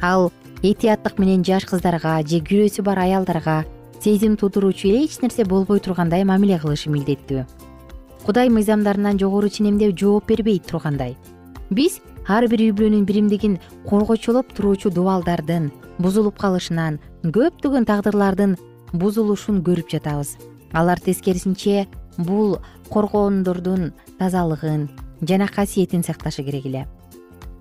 Ал 0.00 0.32
этияттык 0.62 1.18
менен 1.20 1.44
жаш 1.44 1.66
кыздарга 1.68 2.16
же 2.24 2.40
күрөөсү 2.40 2.82
бар 2.82 2.98
аялдарга 3.04 3.64
сезим 4.00 4.36
туудуруучу 4.40 4.88
эч 4.88 5.20
нерсе 5.20 5.44
болбой 5.44 5.80
тургандай 5.80 6.24
мамиле 6.24 6.58
кылышы 6.58 6.88
милдеттүү. 6.88 7.44
Кудай 8.24 8.48
мыйзамдарынан 8.48 9.20
жогору 9.20 9.48
ченемдеп 9.48 9.98
жооп 10.00 10.26
бербей 10.26 10.58
тургандай. 10.58 11.16
Биз 11.68 12.00
ар 12.28 12.46
бир 12.48 12.60
үй 12.60 12.72
бүлөнүн 12.76 13.06
биримдигин 13.08 13.58
коргочолоп 13.88 14.52
туруучу 14.54 14.90
дубалдардын 14.90 15.70
бузулуп 15.98 16.38
калышынан 16.38 16.98
көптөгөн 17.24 17.86
тагдырлардын 17.88 18.56
бузулушун 18.92 19.62
көрүп 19.64 19.90
жатабыз. 19.90 20.36
Алар 20.72 21.00
тескерисинче 21.00 21.86
бул 22.18 22.58
коргондордун 22.90 23.92
тазалыгын 24.18 24.88
жана 25.22 25.48
касиетин 25.48 26.02
сакташы 26.02 26.42
керек 26.44 26.66
эле. 26.66 26.86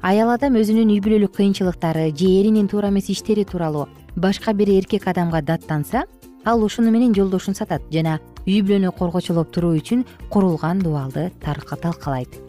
Аял 0.02 0.30
адам 0.32 0.56
өзүнүн 0.56 0.94
үй 0.94 1.02
бүлөлүк 1.04 1.36
кыйынчылыктары 1.36 2.12
же 2.16 2.30
эринин 2.40 2.70
туура 2.72 2.88
эмес 2.88 3.10
иштери 3.10 3.44
тууралуу 3.44 3.88
башка 4.16 4.54
бир 4.54 4.70
эркек 4.70 5.08
адамга 5.08 5.42
даттанса 5.42 6.06
ал 6.46 6.64
ушуну 6.64 6.92
менен 6.92 7.14
жолдошун 7.14 7.56
сатат 7.56 7.82
жана 7.92 8.20
үй 8.46 8.62
бүлөнү 8.64 8.94
коргочолоп 8.96 9.52
туруу 9.52 9.76
үчүн 9.76 10.06
курулган 10.32 10.80
дубалды 10.80 11.32
талкалайт 11.44 12.40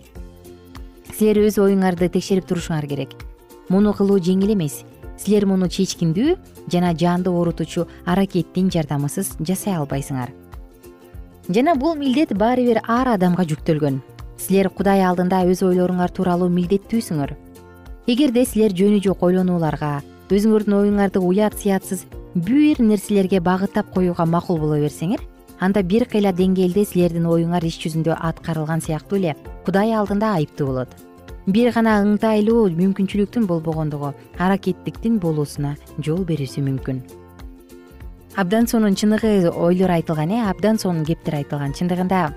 силер 1.16 1.42
өз 1.46 1.58
оюңарды 1.62 2.08
текшерип 2.08 2.46
турушуңар 2.48 2.86
керек. 2.90 3.14
Муну 3.68 3.92
кылуу 3.94 4.18
жеңил 4.18 4.54
эмес. 4.54 4.84
Силер 5.20 5.46
муну 5.46 5.68
чечкиндүү 5.68 6.36
жана 6.72 6.94
жанды 6.96 7.30
оорутуучу 7.30 7.86
аракеттин 8.06 8.70
жардамысыз 8.70 9.36
жасай 9.40 9.76
албайсыңар. 9.76 10.32
Жана 11.48 11.74
бул 11.74 11.94
милдет 11.94 12.32
баары 12.32 12.64
бир 12.64 12.82
ар 12.86 13.14
адамга 13.16 13.44
жүктөлгөн. 13.44 14.00
Силер 14.38 14.70
кудай 14.70 15.04
алдында 15.04 15.44
өз 15.44 15.62
ойлоруңар 15.66 16.10
тууралуу 16.14 16.48
милдеттүүсүңөр 16.48 17.36
эгерде 18.10 18.42
силер 18.48 18.72
жөнү 18.74 18.98
жок 19.04 19.20
ойлонууларга 19.22 20.00
өзүңөрдүн 20.34 20.76
оюңарды 20.80 21.20
уят 21.22 21.54
сыятсыз 21.60 22.06
бир 22.34 22.80
нерселерге 22.82 23.38
багыттап 23.44 23.92
коюуга 23.94 24.24
макул 24.26 24.58
боло 24.58 24.78
берсеңер 24.80 25.20
анда 25.60 25.82
бир 25.82 26.06
кыйла 26.08 26.32
деңгээлде 26.32 26.84
силердин 26.88 27.28
оюңар 27.28 27.64
иш 27.68 27.78
жүзүндө 27.84 28.16
аткарылган 28.16 28.80
сыяктуу 28.80 29.18
эле 29.20 29.36
кудай 29.66 29.92
алдында 29.92 30.34
айыптуу 30.40 30.66
болот. 30.72 30.92
Бир 31.46 31.72
гана 31.72 32.00
ыңтайлуу 32.04 32.68
мүмкүнчүлүктүн 32.76 33.46
болбогондугу 33.48 34.12
аракеттиктин 34.38 35.18
болуусуна 35.20 35.76
жол 35.98 36.24
берүүсү 36.24 36.64
мүмкүн. 36.64 37.00
Абдан 38.36 38.66
сонун 38.70 38.94
чыныгы 38.94 39.50
ойлор 39.50 39.90
айтылган 39.90 40.30
э? 40.30 40.44
Абдан 40.48 40.78
сонун 40.78 41.04
кептер 41.04 41.40
айтылган 41.40 41.74
чындыгында 41.74 42.30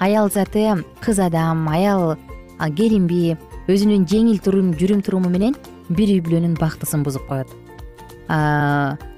аял 0.00 0.30
заты 0.30 0.84
кыз 1.00 1.18
адам 1.20 1.68
аял 1.68 2.16
келинби 2.76 3.36
өзүнүн 3.68 4.06
жеңил 4.06 4.38
жүрүм 4.40 5.02
туруму 5.02 5.28
менен 5.28 5.56
бир 5.88 6.08
үй 6.08 6.20
бүлөнүн 6.20 6.56
бактысын 6.60 7.02
бузуп 7.02 7.26
коет 7.28 7.50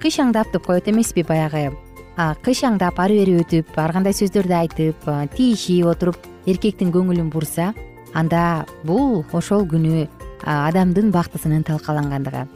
кыйшаңдап 0.03 0.53
деп 0.53 0.66
коет 0.66 0.88
эмеспи 0.88 1.22
баягы 1.22 1.70
кыйшаңдап 2.18 2.98
ары 2.98 3.20
бери 3.20 3.37
өтүп 3.38 3.76
ар 3.78 3.92
кандай 3.94 4.14
сөздөрдү 4.16 4.54
айтып 4.59 5.04
тийишип 5.37 5.87
отуруп 5.87 6.24
эркектин 6.50 6.90
көңүлүн 6.90 7.28
бурса 7.31 7.70
анда 8.18 8.66
бул 8.83 9.22
ошол 9.33 9.62
күнү 9.70 10.09
адамдын 10.42 11.12
бактысынын 11.14 11.62
талкалангандыгы. 11.68 12.48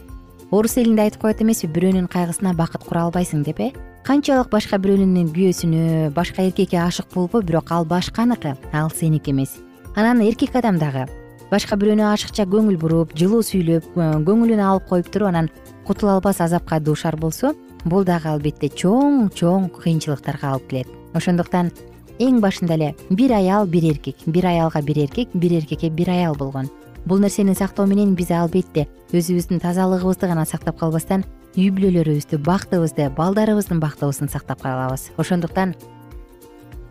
Орус 0.50 0.76
элинде 0.76 1.06
айтып 1.06 1.22
коет 1.22 1.42
эмеспи 1.42 1.70
бирөөнүн 1.70 2.10
кайгысына 2.10 2.56
бакыт 2.58 2.82
кура 2.84 3.06
албайсың 3.06 3.44
деп 3.46 3.60
э 3.60 3.70
канчалык 4.02 4.50
башка 4.50 4.78
бирөөнүн 4.82 5.30
күйөөсүнө 5.30 6.10
башка 6.10 6.42
эркекке 6.42 6.82
ашык 6.82 7.06
болбо 7.14 7.40
бирок 7.40 7.70
ал 7.70 7.84
башканыкы 7.84 8.56
ал 8.72 8.90
сеники 8.90 9.30
эмес. 9.30 9.60
Анан 9.94 10.20
эркек 10.20 10.56
адам 10.56 10.78
дагы 10.78 11.06
башка 11.50 11.76
бирөөнү 11.76 12.02
ашыкча 12.02 12.44
көңүл 12.48 12.78
буруп 12.80 13.14
жылуу 13.14 13.42
сүйлөп 13.46 13.94
көңүлүн 13.94 14.60
алып 14.60 14.88
коюп 14.88 15.10
туруп 15.12 15.28
анан 15.28 15.50
кутула 15.86 16.14
албас 16.14 16.40
азапка 16.40 16.80
дуушар 16.80 17.16
болсо 17.16 17.54
бул 17.84 18.04
дагы 18.04 18.28
албетте 18.28 18.68
чоң 18.68 19.30
чоң 19.34 19.68
кыйынчылыктарга 19.76 20.52
алып 20.54 20.68
келет. 20.70 20.88
Ошондуктан 21.14 21.70
эң 22.18 22.40
башында 22.40 22.74
эле 22.74 22.94
бир 23.10 23.32
аял 23.36 23.66
бир 23.66 23.84
эркек. 23.90 24.16
Бир 24.26 24.46
аялга 24.46 24.82
бир 24.82 24.98
эркек 25.04 25.28
бир 25.34 25.58
эркекке 25.60 25.90
бир 25.90 26.10
аял 26.10 26.34
болгон. 26.34 26.70
Бул 27.04 27.18
нерсени 27.18 27.54
сактоо 27.54 27.86
менен 27.86 28.14
биз 28.14 28.30
албетте 28.30 28.86
өзүбүздүн 29.12 29.60
тазалыгыбызды 29.60 30.28
гана 30.30 30.44
сактап 30.46 30.78
калбастан 30.78 31.24
үй 31.56 31.70
бүлөлөрүбүздү 31.74 32.38
бактыбызды 32.46 33.08
балдарыбыздын 33.16 33.80
бактыбызын 33.82 34.30
сактап 34.30 34.62
калабыз 34.62 35.10
ошондуктан 35.18 35.74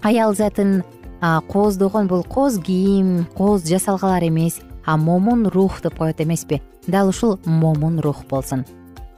аял 0.04 0.36
затын 0.36 0.84
кооздогон 1.22 2.08
бул 2.12 2.24
кооз 2.24 2.60
кийим 2.60 3.26
кооз 3.38 3.64
жасалгалар 3.64 4.28
эмес 4.28 4.60
а 4.86 4.98
момун 4.98 5.48
рух 5.48 5.82
деп 5.82 5.96
коет 5.96 6.22
эмеспи. 6.22 6.62
Дал 6.88 7.10
ушул 7.10 7.40
момун 7.46 8.00
рух 8.00 8.26
болсун 8.26 8.66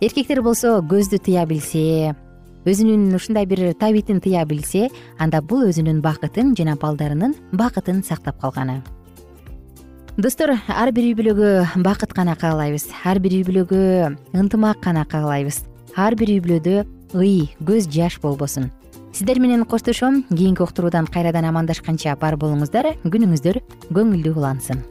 эркектер 0.03 0.41
болсо 0.43 0.81
көздү 0.83 1.15
тыя 1.23 1.45
билсе 1.47 2.11
өзүнүн 2.67 3.13
ушундай 3.15 3.45
бир 3.47 3.61
табитин 3.79 4.19
тыя 4.23 4.41
билсе 4.43 4.89
анда 5.21 5.39
бул 5.39 5.63
өзүнүн 5.69 6.01
бакытын 6.03 6.51
жана 6.59 6.75
балдарынын 6.81 7.35
бакытын 7.55 8.01
сактап 8.03 8.41
калганы. 8.41 8.81
Достор 10.17 10.57
ар 10.67 10.91
бир 10.91 11.07
үй 11.07 11.15
бүлөгө 11.15 11.83
бакыт 11.85 12.11
гана 12.13 12.35
каалайбыз. 12.35 12.89
Ар 13.05 13.21
бир 13.23 13.37
үй 13.37 13.45
бүлөгө 13.47 14.11
ынтымак 14.35 14.83
гана 14.83 15.05
каалайбыз. 15.07 15.63
Ар 15.95 16.17
бир 16.19 16.35
үй 16.35 16.41
бүлөдө 16.43 16.83
ый 17.15 17.47
көз 17.63 17.87
жаш 17.87 18.19
болбосун. 18.19 18.71
Сиздер 19.13 19.39
менен 19.39 19.63
коштошом 19.63 20.23
кийинки 20.29 20.65
уктуруудан 20.65 21.07
кайрадан 21.07 21.47
амандашканча 21.47 22.17
бар 22.19 22.35
болуңуздар 22.35 22.95
күнүңүздөр 23.05 23.61
көңүлдүү 23.93 24.35
улансын 24.35 24.83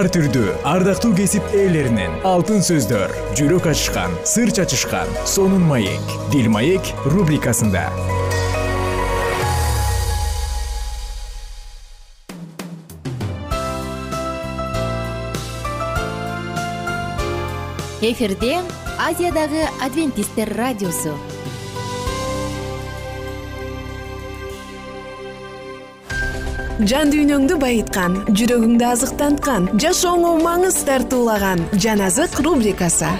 ар 0.00 0.06
түрдүү 0.08 0.52
ардактуу 0.64 1.10
кесип 1.12 1.50
ээлеринен 1.52 2.14
алтын 2.24 2.62
сөздөр 2.64 3.10
жүрөк 3.36 3.66
ачышкан 3.68 4.14
сыр 4.30 4.48
чачышкан 4.56 5.10
сонун 5.28 5.66
маек 5.68 6.14
дил 6.32 6.48
маек 6.48 6.88
рубрикасында. 7.12 7.82
Эфирде 18.00 18.54
азиядагы 18.96 19.66
адвентисттер 19.84 20.54
радиосу 20.56 21.12
жан 26.88 27.10
дүйнөңдү 27.12 27.56
байыткан 27.60 28.14
жүрөгүңдү 28.32 28.84
азыктанткан 28.88 29.66
жашооңо 29.82 30.30
маңыз 30.40 30.78
тартуулаган 30.88 31.60
жан 31.76 32.00
азык 32.06 32.38
рубрикасы. 32.40 33.10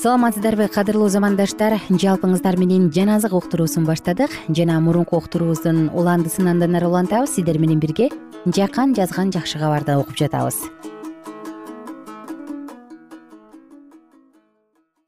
Саламатсыздарбы 0.00 0.70
кадырлуу 0.72 1.10
замандаштар. 1.10 1.76
Жалпыңыздар 1.90 2.56
менен 2.56 2.88
жан 2.94 3.12
азык 3.18 3.34
уктуруусун 3.36 3.84
баштадык 3.84 4.32
жана 4.48 4.80
мурунку 4.80 5.18
уктуруубуздун 5.20 5.90
уландысын 5.92 6.48
андан 6.54 6.78
ары 6.78 6.88
улантабыз 6.88 7.36
сиздер 7.36 7.58
менен 7.58 7.82
бирге 7.82 8.08
жакан 8.46 8.94
жазган 8.94 9.34
жакшы 9.34 9.58
кабарды 9.58 9.98
окуп 9.98 10.16
жатабыз 10.16 10.62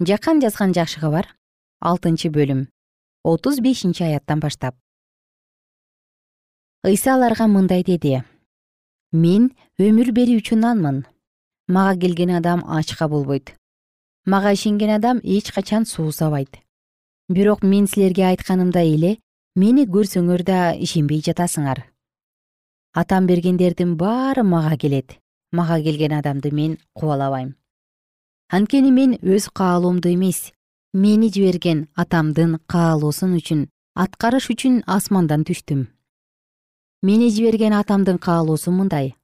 жакан 0.00 0.40
жазган 0.40 0.72
жакшы 0.72 1.00
кабар 1.00 1.26
алтынчы 1.82 2.30
бөлүм. 2.30 2.68
Отуз 3.24 3.58
бешинчи 3.58 4.04
аяттан 4.04 4.38
баштап. 4.40 4.76
Ыйса 6.87 7.14
аларга 7.14 7.48
мындай 7.50 7.82
деди. 7.82 8.22
Мен 9.12 9.50
өмүр 9.78 10.12
берүүчү 10.14 10.54
нанмын 10.54 11.04
мага 11.66 11.98
келген 11.98 12.30
адам 12.37 12.62
ачка 12.64 13.08
болбойт. 13.08 13.56
Мага 14.24 14.52
ишенген 14.54 14.94
адам 14.94 15.18
эч 15.24 15.50
качан 15.52 15.84
суусабайт 15.84 16.62
бирок 17.28 17.62
мен 17.62 17.87
силерге 17.87 18.24
айтканымдай 18.30 18.94
эле 18.94 19.16
мени 19.56 19.84
көрсөңөр 19.84 20.44
да 20.44 20.74
ишенбей 20.78 21.20
жатасыңар. 21.20 21.82
Атам 22.94 23.26
бергендердин 23.26 23.96
баары 23.96 24.44
мага 24.44 24.76
келет. 24.76 25.18
Мага 25.52 25.82
келген 25.82 26.12
адамды 26.12 26.52
мен 26.52 26.78
кубалабайм 26.94 27.56
анткени 28.48 28.90
мен 28.90 29.18
өз 29.22 29.48
каалоомду 29.52 30.08
эмес. 30.12 30.52
Мени 30.92 31.28
жиберген 31.28 31.87
атамдын 31.94 32.58
каалоосун 32.66 33.37
үчүн 33.38 33.68
аткарыш 33.94 34.48
үчүн 34.52 34.82
асмандан 34.87 35.44
түштүм. 35.44 35.87
Мени 37.02 37.28
жиберген 37.30 37.76
атамдын 37.76 38.18
каалоосу 38.18 38.72
мындай. 38.72 39.14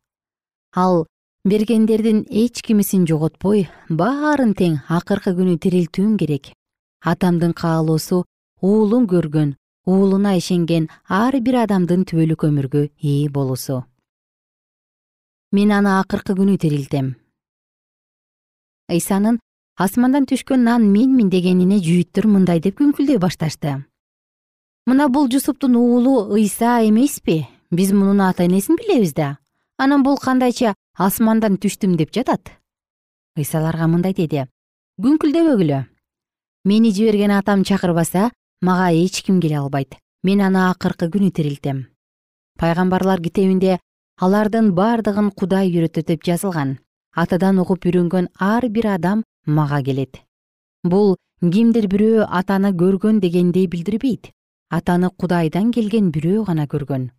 Ал 0.76 1.06
бергендердин 1.44 2.26
эч 2.30 2.62
кимисин 2.62 3.06
жоготпой 3.08 3.68
баарын 3.88 4.54
тең 4.54 4.80
акыркы 4.88 5.32
күнү 5.38 5.58
тирилтүүм 5.58 6.16
керек. 6.20 6.52
Атамдын 7.00 7.52
каалоосу 7.52 8.24
уулун 8.60 9.06
көргөн 9.06 9.56
уулуна 9.87 10.37
ишенген 10.38 10.88
ар 11.08 11.37
бир 11.44 11.58
адамдын 11.64 12.04
түбөлүк 12.08 12.46
өмүргө 12.48 12.84
ээ 13.04 13.28
болуусу 13.34 13.82
мен 15.52 15.74
аны 15.78 15.90
акыркы 16.00 16.37
күнү 16.38 16.56
тирилтем 16.62 17.10
ыйсанын 18.90 19.38
асмандан 19.81 20.27
түшкөн 20.29 20.64
нан 20.68 20.85
менмин 20.92 21.31
дегенине 21.31 21.81
жүйүттөр 21.83 22.29
мындай 22.29 22.61
деп 22.61 22.79
күңкүлдөй 22.79 23.18
башташты. 23.18 23.85
Мына 24.87 25.09
бул 25.09 25.31
жусуптун 25.33 25.77
уулу 25.77 26.35
ыйса 26.37 26.83
эмеспи? 26.87 27.47
Биз 27.70 27.92
мунун 27.92 28.20
ата 28.20 28.44
энесин 28.44 28.77
билебиз 28.77 29.14
да. 29.14 29.38
Анан 29.79 30.03
бул 30.03 30.18
кандайча 30.18 30.75
асмандан 30.94 31.57
түштүм 31.57 31.97
деп 31.97 32.12
жатат? 32.12 32.53
Ыйса 33.37 33.59
аларга 33.59 33.88
мындай 33.88 34.14
деди. 34.14 34.44
Күңкүлдөбөгүлө 35.01 35.85
мени 36.64 36.92
жиберген 36.92 37.33
атам 37.35 37.64
чакырбаса 37.64 38.31
мага 38.62 38.92
эч 38.92 39.23
ким 39.23 39.40
келе 39.40 39.59
албайт. 39.59 39.97
Мен 40.23 40.40
аны 40.40 40.70
акыркы 40.70 41.11
күнү 41.11 41.33
тирилтем. 41.33 41.88
Пайгамбарлар 42.59 43.20
китебинде 43.20 43.81
алардын 44.20 44.70
бардыгын 44.73 45.33
кудай 45.33 45.73
үйрөтөт 45.73 46.07
деп 46.07 46.23
жазылган 46.25 46.79
атадан 47.14 47.59
угуп 47.62 47.87
үйрөнгөн 47.87 48.29
ар 48.40 48.68
бир 48.68 48.87
адам 48.94 49.24
мага 49.46 49.81
келет. 49.83 50.20
Бул 50.83 51.16
кимдир 51.40 51.87
бирөө 51.88 52.27
атаны 52.29 52.72
көргөн 52.74 53.20
дегенди 53.20 53.66
билдирбейт. 53.66 54.31
Атаны 54.70 55.11
кудайдан 55.11 55.70
келген 55.72 56.11
бирөө 56.11 56.46
гана 56.46 56.66
көргөн. 56.66 57.11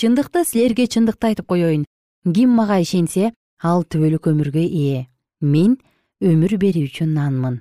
Чындыкты 0.00 0.44
силерге 0.44 0.86
чындыкты 0.86 1.32
айтып 1.32 1.46
коеюн 1.46 1.84
ким 2.24 2.54
мага 2.56 2.80
ишенсе 2.80 3.32
ал 3.62 3.84
түбөлүк 3.84 4.30
өмүргө 4.32 4.64
ээ 4.64 5.06
мен 5.40 5.76
өмүр 6.20 6.56
берүүчү 6.58 7.06
нанмын. 7.06 7.60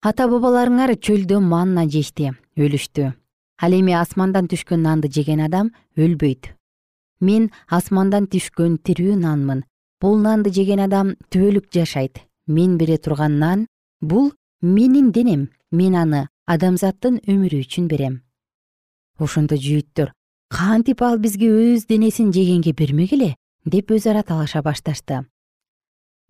Ата 0.00 0.28
бабаларыңар 0.30 0.94
чөлдө 0.94 1.40
манна 1.42 1.88
жешти 1.90 2.30
өлүштү. 2.56 3.12
Ал 3.58 3.72
эми 3.74 3.96
асмандан 3.98 4.46
түшкөн 4.46 4.84
нанды 4.86 5.10
жеген 5.10 5.42
адам 5.42 5.72
өлбөйт 5.98 6.54
мен 7.20 7.50
асмандан 7.66 8.26
түшкөн 8.26 8.78
тирүү 8.84 9.16
нанмын. 9.18 9.64
Бул 10.00 10.18
нанды 10.18 10.50
жеген 10.54 10.80
адам 10.80 11.16
түбөлүк 11.30 11.72
жашайт. 11.74 12.22
Мен 12.46 12.78
бере 12.78 12.98
турган 12.98 13.38
нан 13.38 13.66
бул 14.00 14.32
менин 14.62 15.12
денем. 15.12 15.50
Мен 15.70 15.94
аны 15.94 16.28
адамзаттын 16.46 17.20
өмүрү 17.26 17.64
үчүн 17.64 17.88
берем. 17.88 18.22
Ошондо 19.18 19.56
жүйүттөр 19.56 20.12
кантип 20.48 21.02
ал 21.02 21.18
бизге 21.18 21.50
өз 21.50 21.84
денесин 21.88 22.32
жегенге 22.32 22.72
бермегиле 22.72 23.34
деп 23.66 23.90
өз 23.92 24.06
ара 24.08 24.22
талаша 24.22 24.62
башташты. 24.62 25.26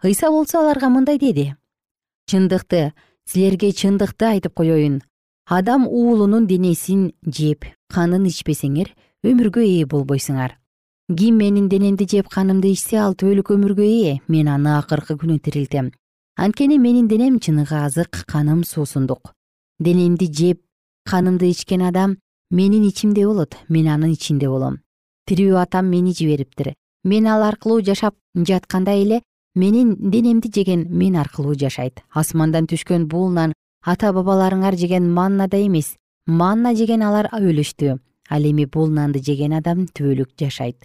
Ыйса 0.02 0.30
болсо 0.30 0.58
аларга 0.60 0.88
мындай 0.88 1.18
деди. 1.18 1.54
Чындыкты 2.26 2.92
силерге 3.26 3.70
чындыкты 3.72 4.26
айтып 4.32 4.54
коеюн 4.54 5.02
адам 5.46 5.86
уулунун 5.86 6.46
денесин 6.46 7.12
жеп 7.24 7.64
канын 7.88 8.26
ичпесеңер 8.28 8.90
өмүргө 9.24 9.62
ээ 9.64 9.86
болбойсуңар 9.86 10.58
ким 11.16 11.38
менин 11.38 11.68
денемди 11.68 12.04
жеп 12.04 12.28
канымды 12.28 12.68
ичсе 12.68 12.98
ал 13.00 13.14
түбөлүк 13.16 13.48
өмүргө 13.54 13.84
ээ 13.84 14.16
мен 14.28 14.48
аны 14.52 14.74
акыркы 14.76 15.14
күнү 15.16 15.38
тирилтем. 15.40 15.92
Анткени 16.36 16.76
менин 16.78 17.08
денем 17.08 17.38
чыныгы 17.40 17.76
азык 17.80 18.26
каным 18.28 18.62
суусундук. 18.62 19.32
Денемди 19.80 20.28
жеп 20.28 20.60
канымды 21.08 21.48
ичкен 21.48 21.82
адам 21.82 22.18
менин 22.50 22.84
ичимде 22.84 23.24
болот 23.26 23.56
мен 23.68 23.88
анын 23.88 24.12
ичинде 24.12 24.48
болом. 24.48 24.82
Тирүү 25.26 25.56
атам 25.56 25.88
мени 25.88 26.12
жибериптир. 26.12 26.74
Мен 27.04 27.26
ал 27.26 27.42
аркылуу 27.42 27.80
жашап 27.80 28.14
жаткандай 28.34 29.02
эле 29.02 29.22
менин 29.54 29.96
денемди 30.10 30.52
жеген 30.52 30.88
мен 30.90 31.16
аркылуу 31.16 31.54
жашайт. 31.54 32.04
Асмандан 32.12 32.66
түшкөн 32.66 33.08
бул 33.08 33.30
нан 33.30 33.54
ата 33.82 34.12
бабаларыңар 34.12 34.76
жеген 34.76 35.10
маннада 35.10 35.56
эмес. 35.56 35.96
Манна 36.26 36.74
жеген 36.74 37.02
алар 37.02 37.30
өлүштү. 37.32 37.96
Ал 38.28 38.44
эми 38.44 38.66
бул 38.66 38.88
нанды 38.88 39.24
жеген 39.24 39.54
адам 39.54 39.86
түбөлүк 39.86 40.36
жашайт 40.36 40.84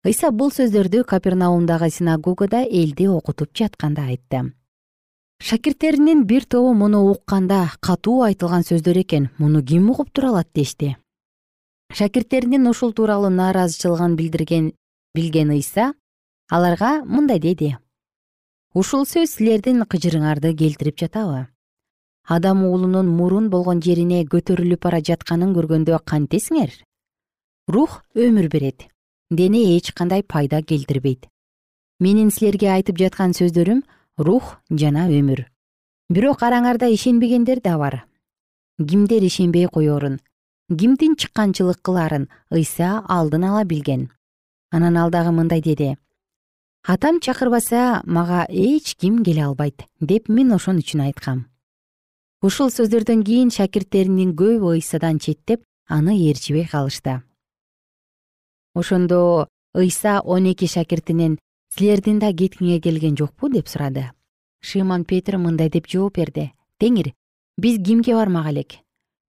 ыйса 0.00 0.30
бул 0.32 0.48
сөздөрдү 0.48 1.02
капернаумдагы 1.04 1.90
синагогада 1.92 2.62
элди 2.64 3.06
окутуп 3.06 3.52
жатканда 3.52 4.06
айтты. 4.08 4.52
Шакирттеринин 5.44 6.24
бир 6.24 6.44
тобу 6.44 6.72
муну 6.72 7.02
укканда 7.10 7.70
катуу 7.80 8.22
айтылган 8.24 8.64
сөздөр 8.64 9.02
экен 9.02 9.28
муну 9.36 9.62
ким 9.62 9.90
угуп 9.90 10.10
тура 10.10 10.28
алат? 10.28 10.48
дешти. 10.54 10.96
Шакирттеринин 11.92 12.66
ушул 12.66 12.92
тууралуу 12.92 13.28
нааразычылыгын 13.30 14.16
билдирген 14.16 14.72
билген 15.14 15.50
ыйса 15.50 15.92
аларга 16.48 17.04
мындай 17.04 17.38
деди. 17.38 17.76
Ушул 18.72 19.04
сөз 19.04 19.36
силердин 19.36 19.82
кыжырыңарды 19.82 20.54
келтирип 20.56 20.96
жатабы. 20.96 21.48
Адам 22.24 22.64
уулунун 22.64 23.08
мурун 23.08 23.50
болгон 23.50 23.82
жерине 23.82 24.24
көтөрүлүп 24.24 24.80
бара 24.80 25.00
жатканын 25.00 25.52
көргөндө 25.52 25.98
кантесиңер? 26.06 26.72
Рух 27.68 28.00
өмүр 28.14 28.48
берет 28.48 28.88
дене 29.30 29.76
эч 29.76 29.92
кандай 29.92 30.22
пайда 30.22 30.62
келтирбейт. 30.62 31.28
Менин 32.00 32.30
силерге 32.30 32.70
айтып 32.72 32.98
жаткан 32.98 33.32
сөздөрүм 33.32 33.84
рух 34.18 34.58
жана 34.70 35.06
өмүр 35.08 35.46
бирок 36.10 36.42
араңарда 36.42 36.90
ишенбегендер 36.90 37.60
да 37.62 37.78
бар. 37.78 38.04
Кимдер 38.78 39.22
ишенбей 39.22 39.68
коерун 39.68 40.18
кимдин 40.68 41.14
чыкканчылык 41.16 41.82
кылаарын 41.82 42.28
ыйса 42.50 43.04
алдын 43.08 43.44
ала 43.44 43.64
билген. 43.64 44.10
Анан 44.70 44.96
ал 44.96 45.10
дагы 45.10 45.30
мындай 45.30 45.62
деди 45.62 45.96
атам 46.82 47.20
чакырбаса 47.20 48.02
мага 48.04 48.46
эч 48.48 48.96
ким 48.96 49.22
келе 49.24 49.44
албайт 49.44 49.86
деп 50.00 50.28
мен 50.28 50.52
ошон 50.52 50.78
үчүн 50.78 51.06
айткам. 51.06 51.46
Ушул 52.42 52.70
сөздөрдөн 52.70 53.22
кийин 53.22 53.50
шакирттеринин 53.50 54.34
көбү 54.34 54.78
ыйсадан 54.78 55.18
четтеп 55.18 55.62
аны 55.86 56.16
ээрчибей 56.16 56.66
калышты 56.66 57.22
ошондо 58.74 59.48
ыйса 59.74 60.20
он 60.24 60.46
эки 60.46 60.66
шакиртинен 60.66 61.38
силердин 61.74 62.18
да 62.18 62.32
кеткиңе 62.32 62.80
келген 62.80 63.16
жокпу? 63.16 63.48
деп 63.48 63.68
сурады. 63.68 64.10
Шыйман 64.60 65.04
петр 65.04 65.36
мындай 65.38 65.70
деп 65.70 65.86
жооп 65.86 66.16
берди. 66.16 66.52
Теңир 66.78 67.12
биз 67.56 67.78
кимге 67.82 68.14
бармак 68.14 68.50
элек? 68.50 68.78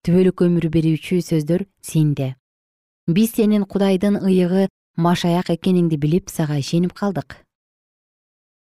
Түбөлүк 0.06 0.41
өмүр 0.41 0.69
берүүчү 0.69 1.21
сөздөр 1.21 1.67
сенде. 1.82 2.36
Биз 3.08 3.36
сенин 3.36 3.65
кудайдын 3.65 4.17
ыйыгы 4.17 4.67
машаяк 4.97 5.49
экениңди 5.49 5.97
билип 5.97 6.30
сага 6.30 6.58
ишенип 6.60 6.93
калдык 6.93 7.38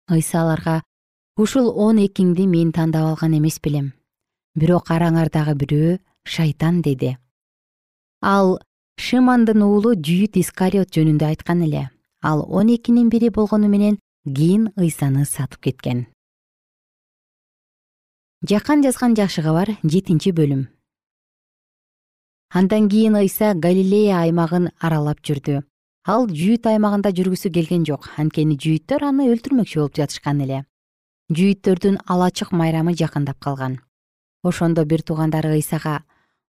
ыйса 0.09 0.41
аларга 0.41 0.81
ушул 1.35 1.69
он 1.75 1.99
экиңди 1.99 2.47
мен 2.47 2.71
тандап 2.71 3.05
алган 3.09 3.37
эмес 3.37 3.59
белем 3.59 3.91
бирок 4.55 4.89
араңардагы 4.91 5.53
бирөө 5.61 5.97
шайтан 6.23 6.81
деди. 6.81 7.17
Ал 8.21 8.59
шымандын 8.97 9.61
уулу 9.61 9.93
жүйүт 9.95 10.35
искариот 10.41 10.89
жөнүндө 10.91 11.25
айткан 11.29 11.61
эле. 11.63 11.89
Ал 12.21 12.43
он 12.49 12.67
экинин 12.73 13.09
бири 13.09 13.29
болгону 13.29 13.69
менен 13.69 13.99
кийин 14.25 14.71
ыйсаны 14.75 15.25
сатып 15.25 15.61
кеткен. 15.61 16.07
Жакан 18.49 18.83
жазган 18.83 19.15
жакшы 19.15 19.41
кабар 19.45 19.77
жетинчи 19.83 20.33
бөлүм. 20.33 20.67
Андан 22.49 22.89
кийин 22.89 23.15
ыйса 23.15 23.53
галилея 23.53 24.21
аймагын 24.25 24.71
аралап 24.79 25.21
жүрдү. 25.21 25.61
Ал 26.05 26.27
жүйүт 26.27 26.65
аймагында 26.67 27.11
жүргүсү 27.11 27.51
келген 27.53 27.85
жок. 27.85 28.09
Анткени 28.17 28.57
жүйүттөр 28.57 29.03
аны 29.03 29.27
өлтүрмөкчү 29.33 29.79
болуп 29.79 29.95
жатышкан 29.99 30.41
эле. 30.41 30.63
Жүйүттөрдүн 31.31 31.99
ала 32.07 32.31
чык 32.31 32.51
майрамы 32.51 32.95
жакындап 32.95 33.39
калган. 33.39 33.79
Ошондо 34.43 34.85
бир 34.85 35.03
туугандары 35.03 35.53
ыйсага 35.59 36.01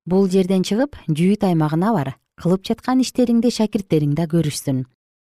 бул 0.06 0.30
жерден 0.30 0.64
чыгып 0.64 0.96
жүйүт 1.10 1.44
аймагына 1.44 1.94
бар 1.94 2.14
кылып 2.38 2.68
жаткан 2.70 3.02
иштериңди 3.02 3.50
шакирттериң 3.50 4.14
да 4.18 4.28
көрүшсүн. 4.30 4.84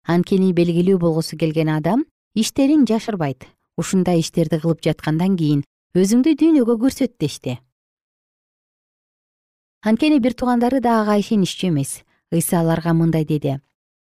Анткени 0.06 0.52
белгилүү 0.54 1.00
болгусу 1.02 1.36
келген 1.36 1.68
адам 1.74 2.04
иштерин 2.34 2.86
жашырбайт. 2.86 3.46
Ушундай 3.76 4.20
иштерди 4.22 4.60
кылып 4.62 4.82
жаткандан 4.86 5.36
кийин 5.36 5.64
өзүңдү 5.98 6.36
дүйнөгө 6.38 6.76
көрсөт 6.84 7.16
дешти. 7.18 7.58
Анткени 9.82 10.20
бир 10.22 10.36
туугандары 10.38 10.80
да 10.80 11.00
ага 11.00 11.18
ишеничтүү 11.18 11.70
эмес. 11.72 12.02
Ыйса 12.30 12.60
аларга 12.60 12.92
мындай 12.94 13.24
деди. 13.24 13.58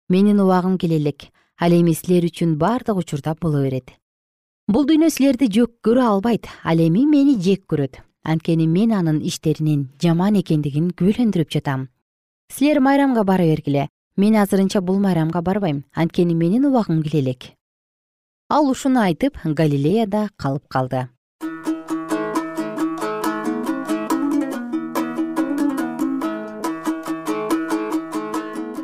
Менин 0.09 0.39
убагым 0.39 0.77
келе 0.77 0.95
элек 0.95 1.27
ал 1.59 1.71
эми 1.71 1.93
силер 1.93 2.23
үчүн 2.29 2.55
бардык 2.57 2.95
учурда 2.95 3.35
боло 3.41 3.63
берет. 3.63 3.91
Бул 4.67 4.87
дүйнө 4.87 5.09
силерди 5.11 5.51
жек 5.51 5.81
көрө 5.83 6.07
албайт. 6.07 6.47
Ал 6.63 6.79
эми 6.79 7.03
мени 7.05 7.35
жек 7.41 7.65
көрөт. 7.67 7.99
Анткени 8.23 8.67
мен 8.67 8.91
анын 8.91 9.19
иштеринин 9.21 9.89
жаман 10.01 10.39
экендигин 10.39 10.89
күбөлөндүрүп 10.95 11.51
жатам 11.51 11.89
силер 12.49 12.79
майрамга 12.79 13.23
бара 13.23 13.43
бергиле. 13.43 13.89
Мен 14.17 14.35
азырынча 14.35 14.81
бул 14.81 14.99
майрамга 14.99 15.41
барбайм. 15.41 15.83
Анткени 15.93 16.33
менин 16.33 16.65
убагым 16.65 17.03
келе 17.03 17.19
элек 17.19 17.55
ал 18.49 18.69
ушуну 18.69 19.01
айтып 19.01 19.39
галилеяда 19.43 20.29
калып 20.37 20.67
калды. 20.69 21.07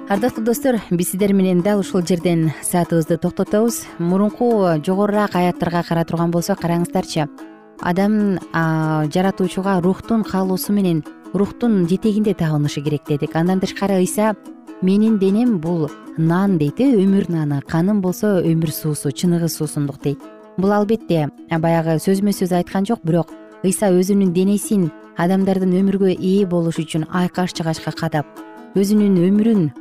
Ардактуу 0.10 0.44
достор 0.44 0.82
биз 0.90 1.12
сиздер 1.12 1.34
менен 1.34 1.62
дал 1.62 1.80
ушул 1.80 2.02
жерден 2.02 2.52
саатыбызды 2.64 3.18
токтотобуз. 3.18 3.86
Мурунку 4.00 4.68
жогорураак 4.84 5.36
аяттарга 5.36 5.84
карап 5.84 6.08
турган 6.08 6.32
болсок 6.32 6.60
караңыздарчы. 6.60 7.30
Адам 7.80 8.40
жаратуучуга 8.52 9.80
рухтун 9.80 10.24
каалоосу 10.24 10.74
менен 10.74 11.06
рухтун 11.34 11.88
жетегинде 11.88 12.34
табынышы 12.34 12.82
керек 12.82 13.08
дедик. 13.08 13.36
Андан 13.36 13.60
тышкары 13.60 14.00
ыйса 14.00 14.36
менин 14.82 15.18
денем 15.20 15.60
бул 15.60 15.90
нан 16.18 16.58
дейт 16.58 16.80
э 16.80 16.92
өмүр 16.96 17.30
наны. 17.30 17.62
Каным 17.62 18.02
болсо 18.02 18.42
өмүр 18.42 18.72
суусу 18.72 19.12
чыныгы 19.12 19.48
суусундук 19.48 20.02
дейт. 20.02 20.20
Бул 20.58 20.72
албетте 20.72 21.30
баягы 21.50 22.00
сөзмө 22.00 22.32
сөз 22.32 22.52
айткан 22.52 22.86
жок 22.86 23.00
бирок 23.04 23.30
ыйса 23.64 23.92
өзүнүн 23.92 24.34
денесин 24.34 24.92
адамдардын 25.18 25.74
өмүргө 25.82 26.16
ээ 26.18 26.46
болушу 26.50 26.84
үчүн 26.84 27.08
айкаш 27.10 27.54
жыгачка 27.56 27.92
кадап 27.92 28.26
өзүнүн 28.76 29.18
өмүрүн 29.28 29.72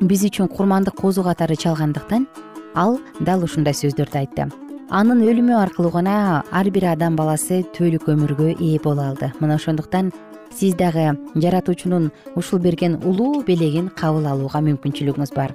биз 0.00 0.24
үчүн 0.28 0.48
курмандык 0.48 0.94
козу 0.94 1.24
катары 1.24 1.56
чалгандыктан 1.56 2.26
ал 2.74 2.98
дал 3.20 3.44
ушундай 3.44 3.74
сөздөрдү 3.74 4.18
айтты. 4.18 4.48
Анын 4.88 5.20
өлүмү 5.20 5.56
аркылуу 5.58 5.90
гана 5.92 6.44
ар 6.50 6.70
бир 6.70 6.86
адам 6.92 7.16
баласы 7.16 7.60
түбөлүк 7.74 8.08
өмүргө 8.14 8.54
ээ 8.56 8.78
боло 8.84 9.10
алды. 9.10 9.32
Мына 9.40 9.58
ошондуктан 9.60 10.12
сиз 10.54 10.74
дагы 10.74 11.18
жаратуучунун 11.34 12.10
ушул 12.36 12.58
берген 12.58 13.00
улуу 13.04 13.42
белегин 13.42 13.88
кабыл 13.88 14.26
алууга 14.26 14.60
мүмкүнчүлүгүңүз 14.60 15.34
бар. 15.34 15.54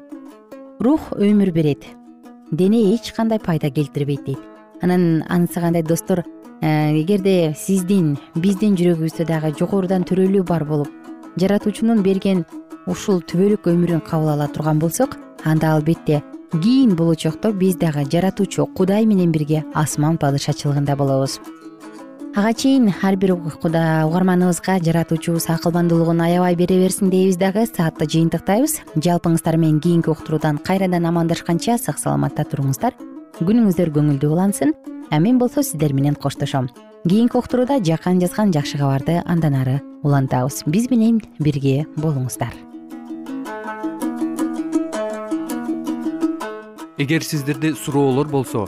Рух 0.79 1.11
өмүр 1.15 1.51
берет. 1.51 1.85
Дене 2.51 2.93
эч 2.95 3.11
кандай 3.13 3.39
пайда 3.39 3.69
келтирбейт 3.69 4.25
дейт. 4.25 4.39
Анан 4.81 5.23
анысы 5.29 5.59
кандай 5.59 5.83
достор 5.83 6.23
э, 6.61 6.91
эгерде 7.01 7.55
сиздин 7.57 8.17
биздин 8.35 8.75
жүрөгүбүздө 8.75 9.25
дагы 9.27 9.53
жогорудан 9.59 10.03
төрөлүү 10.07 10.43
бар 10.47 10.65
болуп 10.65 10.89
жаратуучунун 11.39 12.03
берген 12.05 12.43
ушул 12.87 13.21
түбөлүк 13.25 13.67
өмүрүн 13.71 14.03
кабыл 14.05 14.33
ала 14.35 14.47
турган 14.51 14.79
болсок 14.79 15.17
анда 15.43 15.73
албетте 15.75 16.21
кийин 16.53 16.95
болочокто 16.95 17.51
биз 17.51 17.75
дагы 17.81 18.05
жаратуучу 18.11 18.67
кудай 18.77 19.05
менен 19.05 19.31
бирге 19.31 19.63
асман 19.73 20.17
падышачылыгында 20.17 20.95
болобуз 20.95 21.39
ага 22.35 22.53
чейин 22.53 22.93
ар 23.03 23.15
бир 23.15 23.35
куда 23.61 24.05
угарманыбызга 24.07 24.79
жаратуучубуз 24.81 25.45
акылмандуулугун 25.49 26.21
аябай 26.21 26.55
бере 26.55 26.79
берсин 26.81 27.09
дейбиз 27.09 27.37
дагы. 27.37 27.65
Саатты 27.67 28.05
жыйынтыктайбыз. 28.05 28.81
Жалпыңыздар 28.95 29.57
менен 29.57 29.79
кийинки 29.79 30.09
уктуруудан 30.09 30.57
кайрадан 30.57 31.05
амандашканча 31.05 31.77
сак 31.77 31.99
саламатта 31.99 32.43
туруңуздар. 32.43 32.97
Күнүңүздөр 33.37 33.93
көңүлдүү 33.93 34.31
улансын. 34.33 34.73
А 35.11 35.19
мен 35.19 35.37
болсо 35.37 35.61
сиздер 35.61 35.93
менен 35.93 36.15
коштошом. 36.15 36.69
Кийинки 37.07 37.37
уктурууда 37.37 37.77
жакан 37.83 38.19
жазган 38.19 38.51
жакшы 38.51 38.77
кабарды 38.77 39.21
андан 39.25 39.53
ары 39.53 39.81
улантабыз. 40.01 40.63
Биз 40.65 40.89
менен 40.89 41.21
бирге 41.39 41.85
болуңуздар. 41.97 42.53
Эгер 46.97 47.23
сиздерде 47.23 47.75
суроолор 47.75 48.27
болсо 48.27 48.67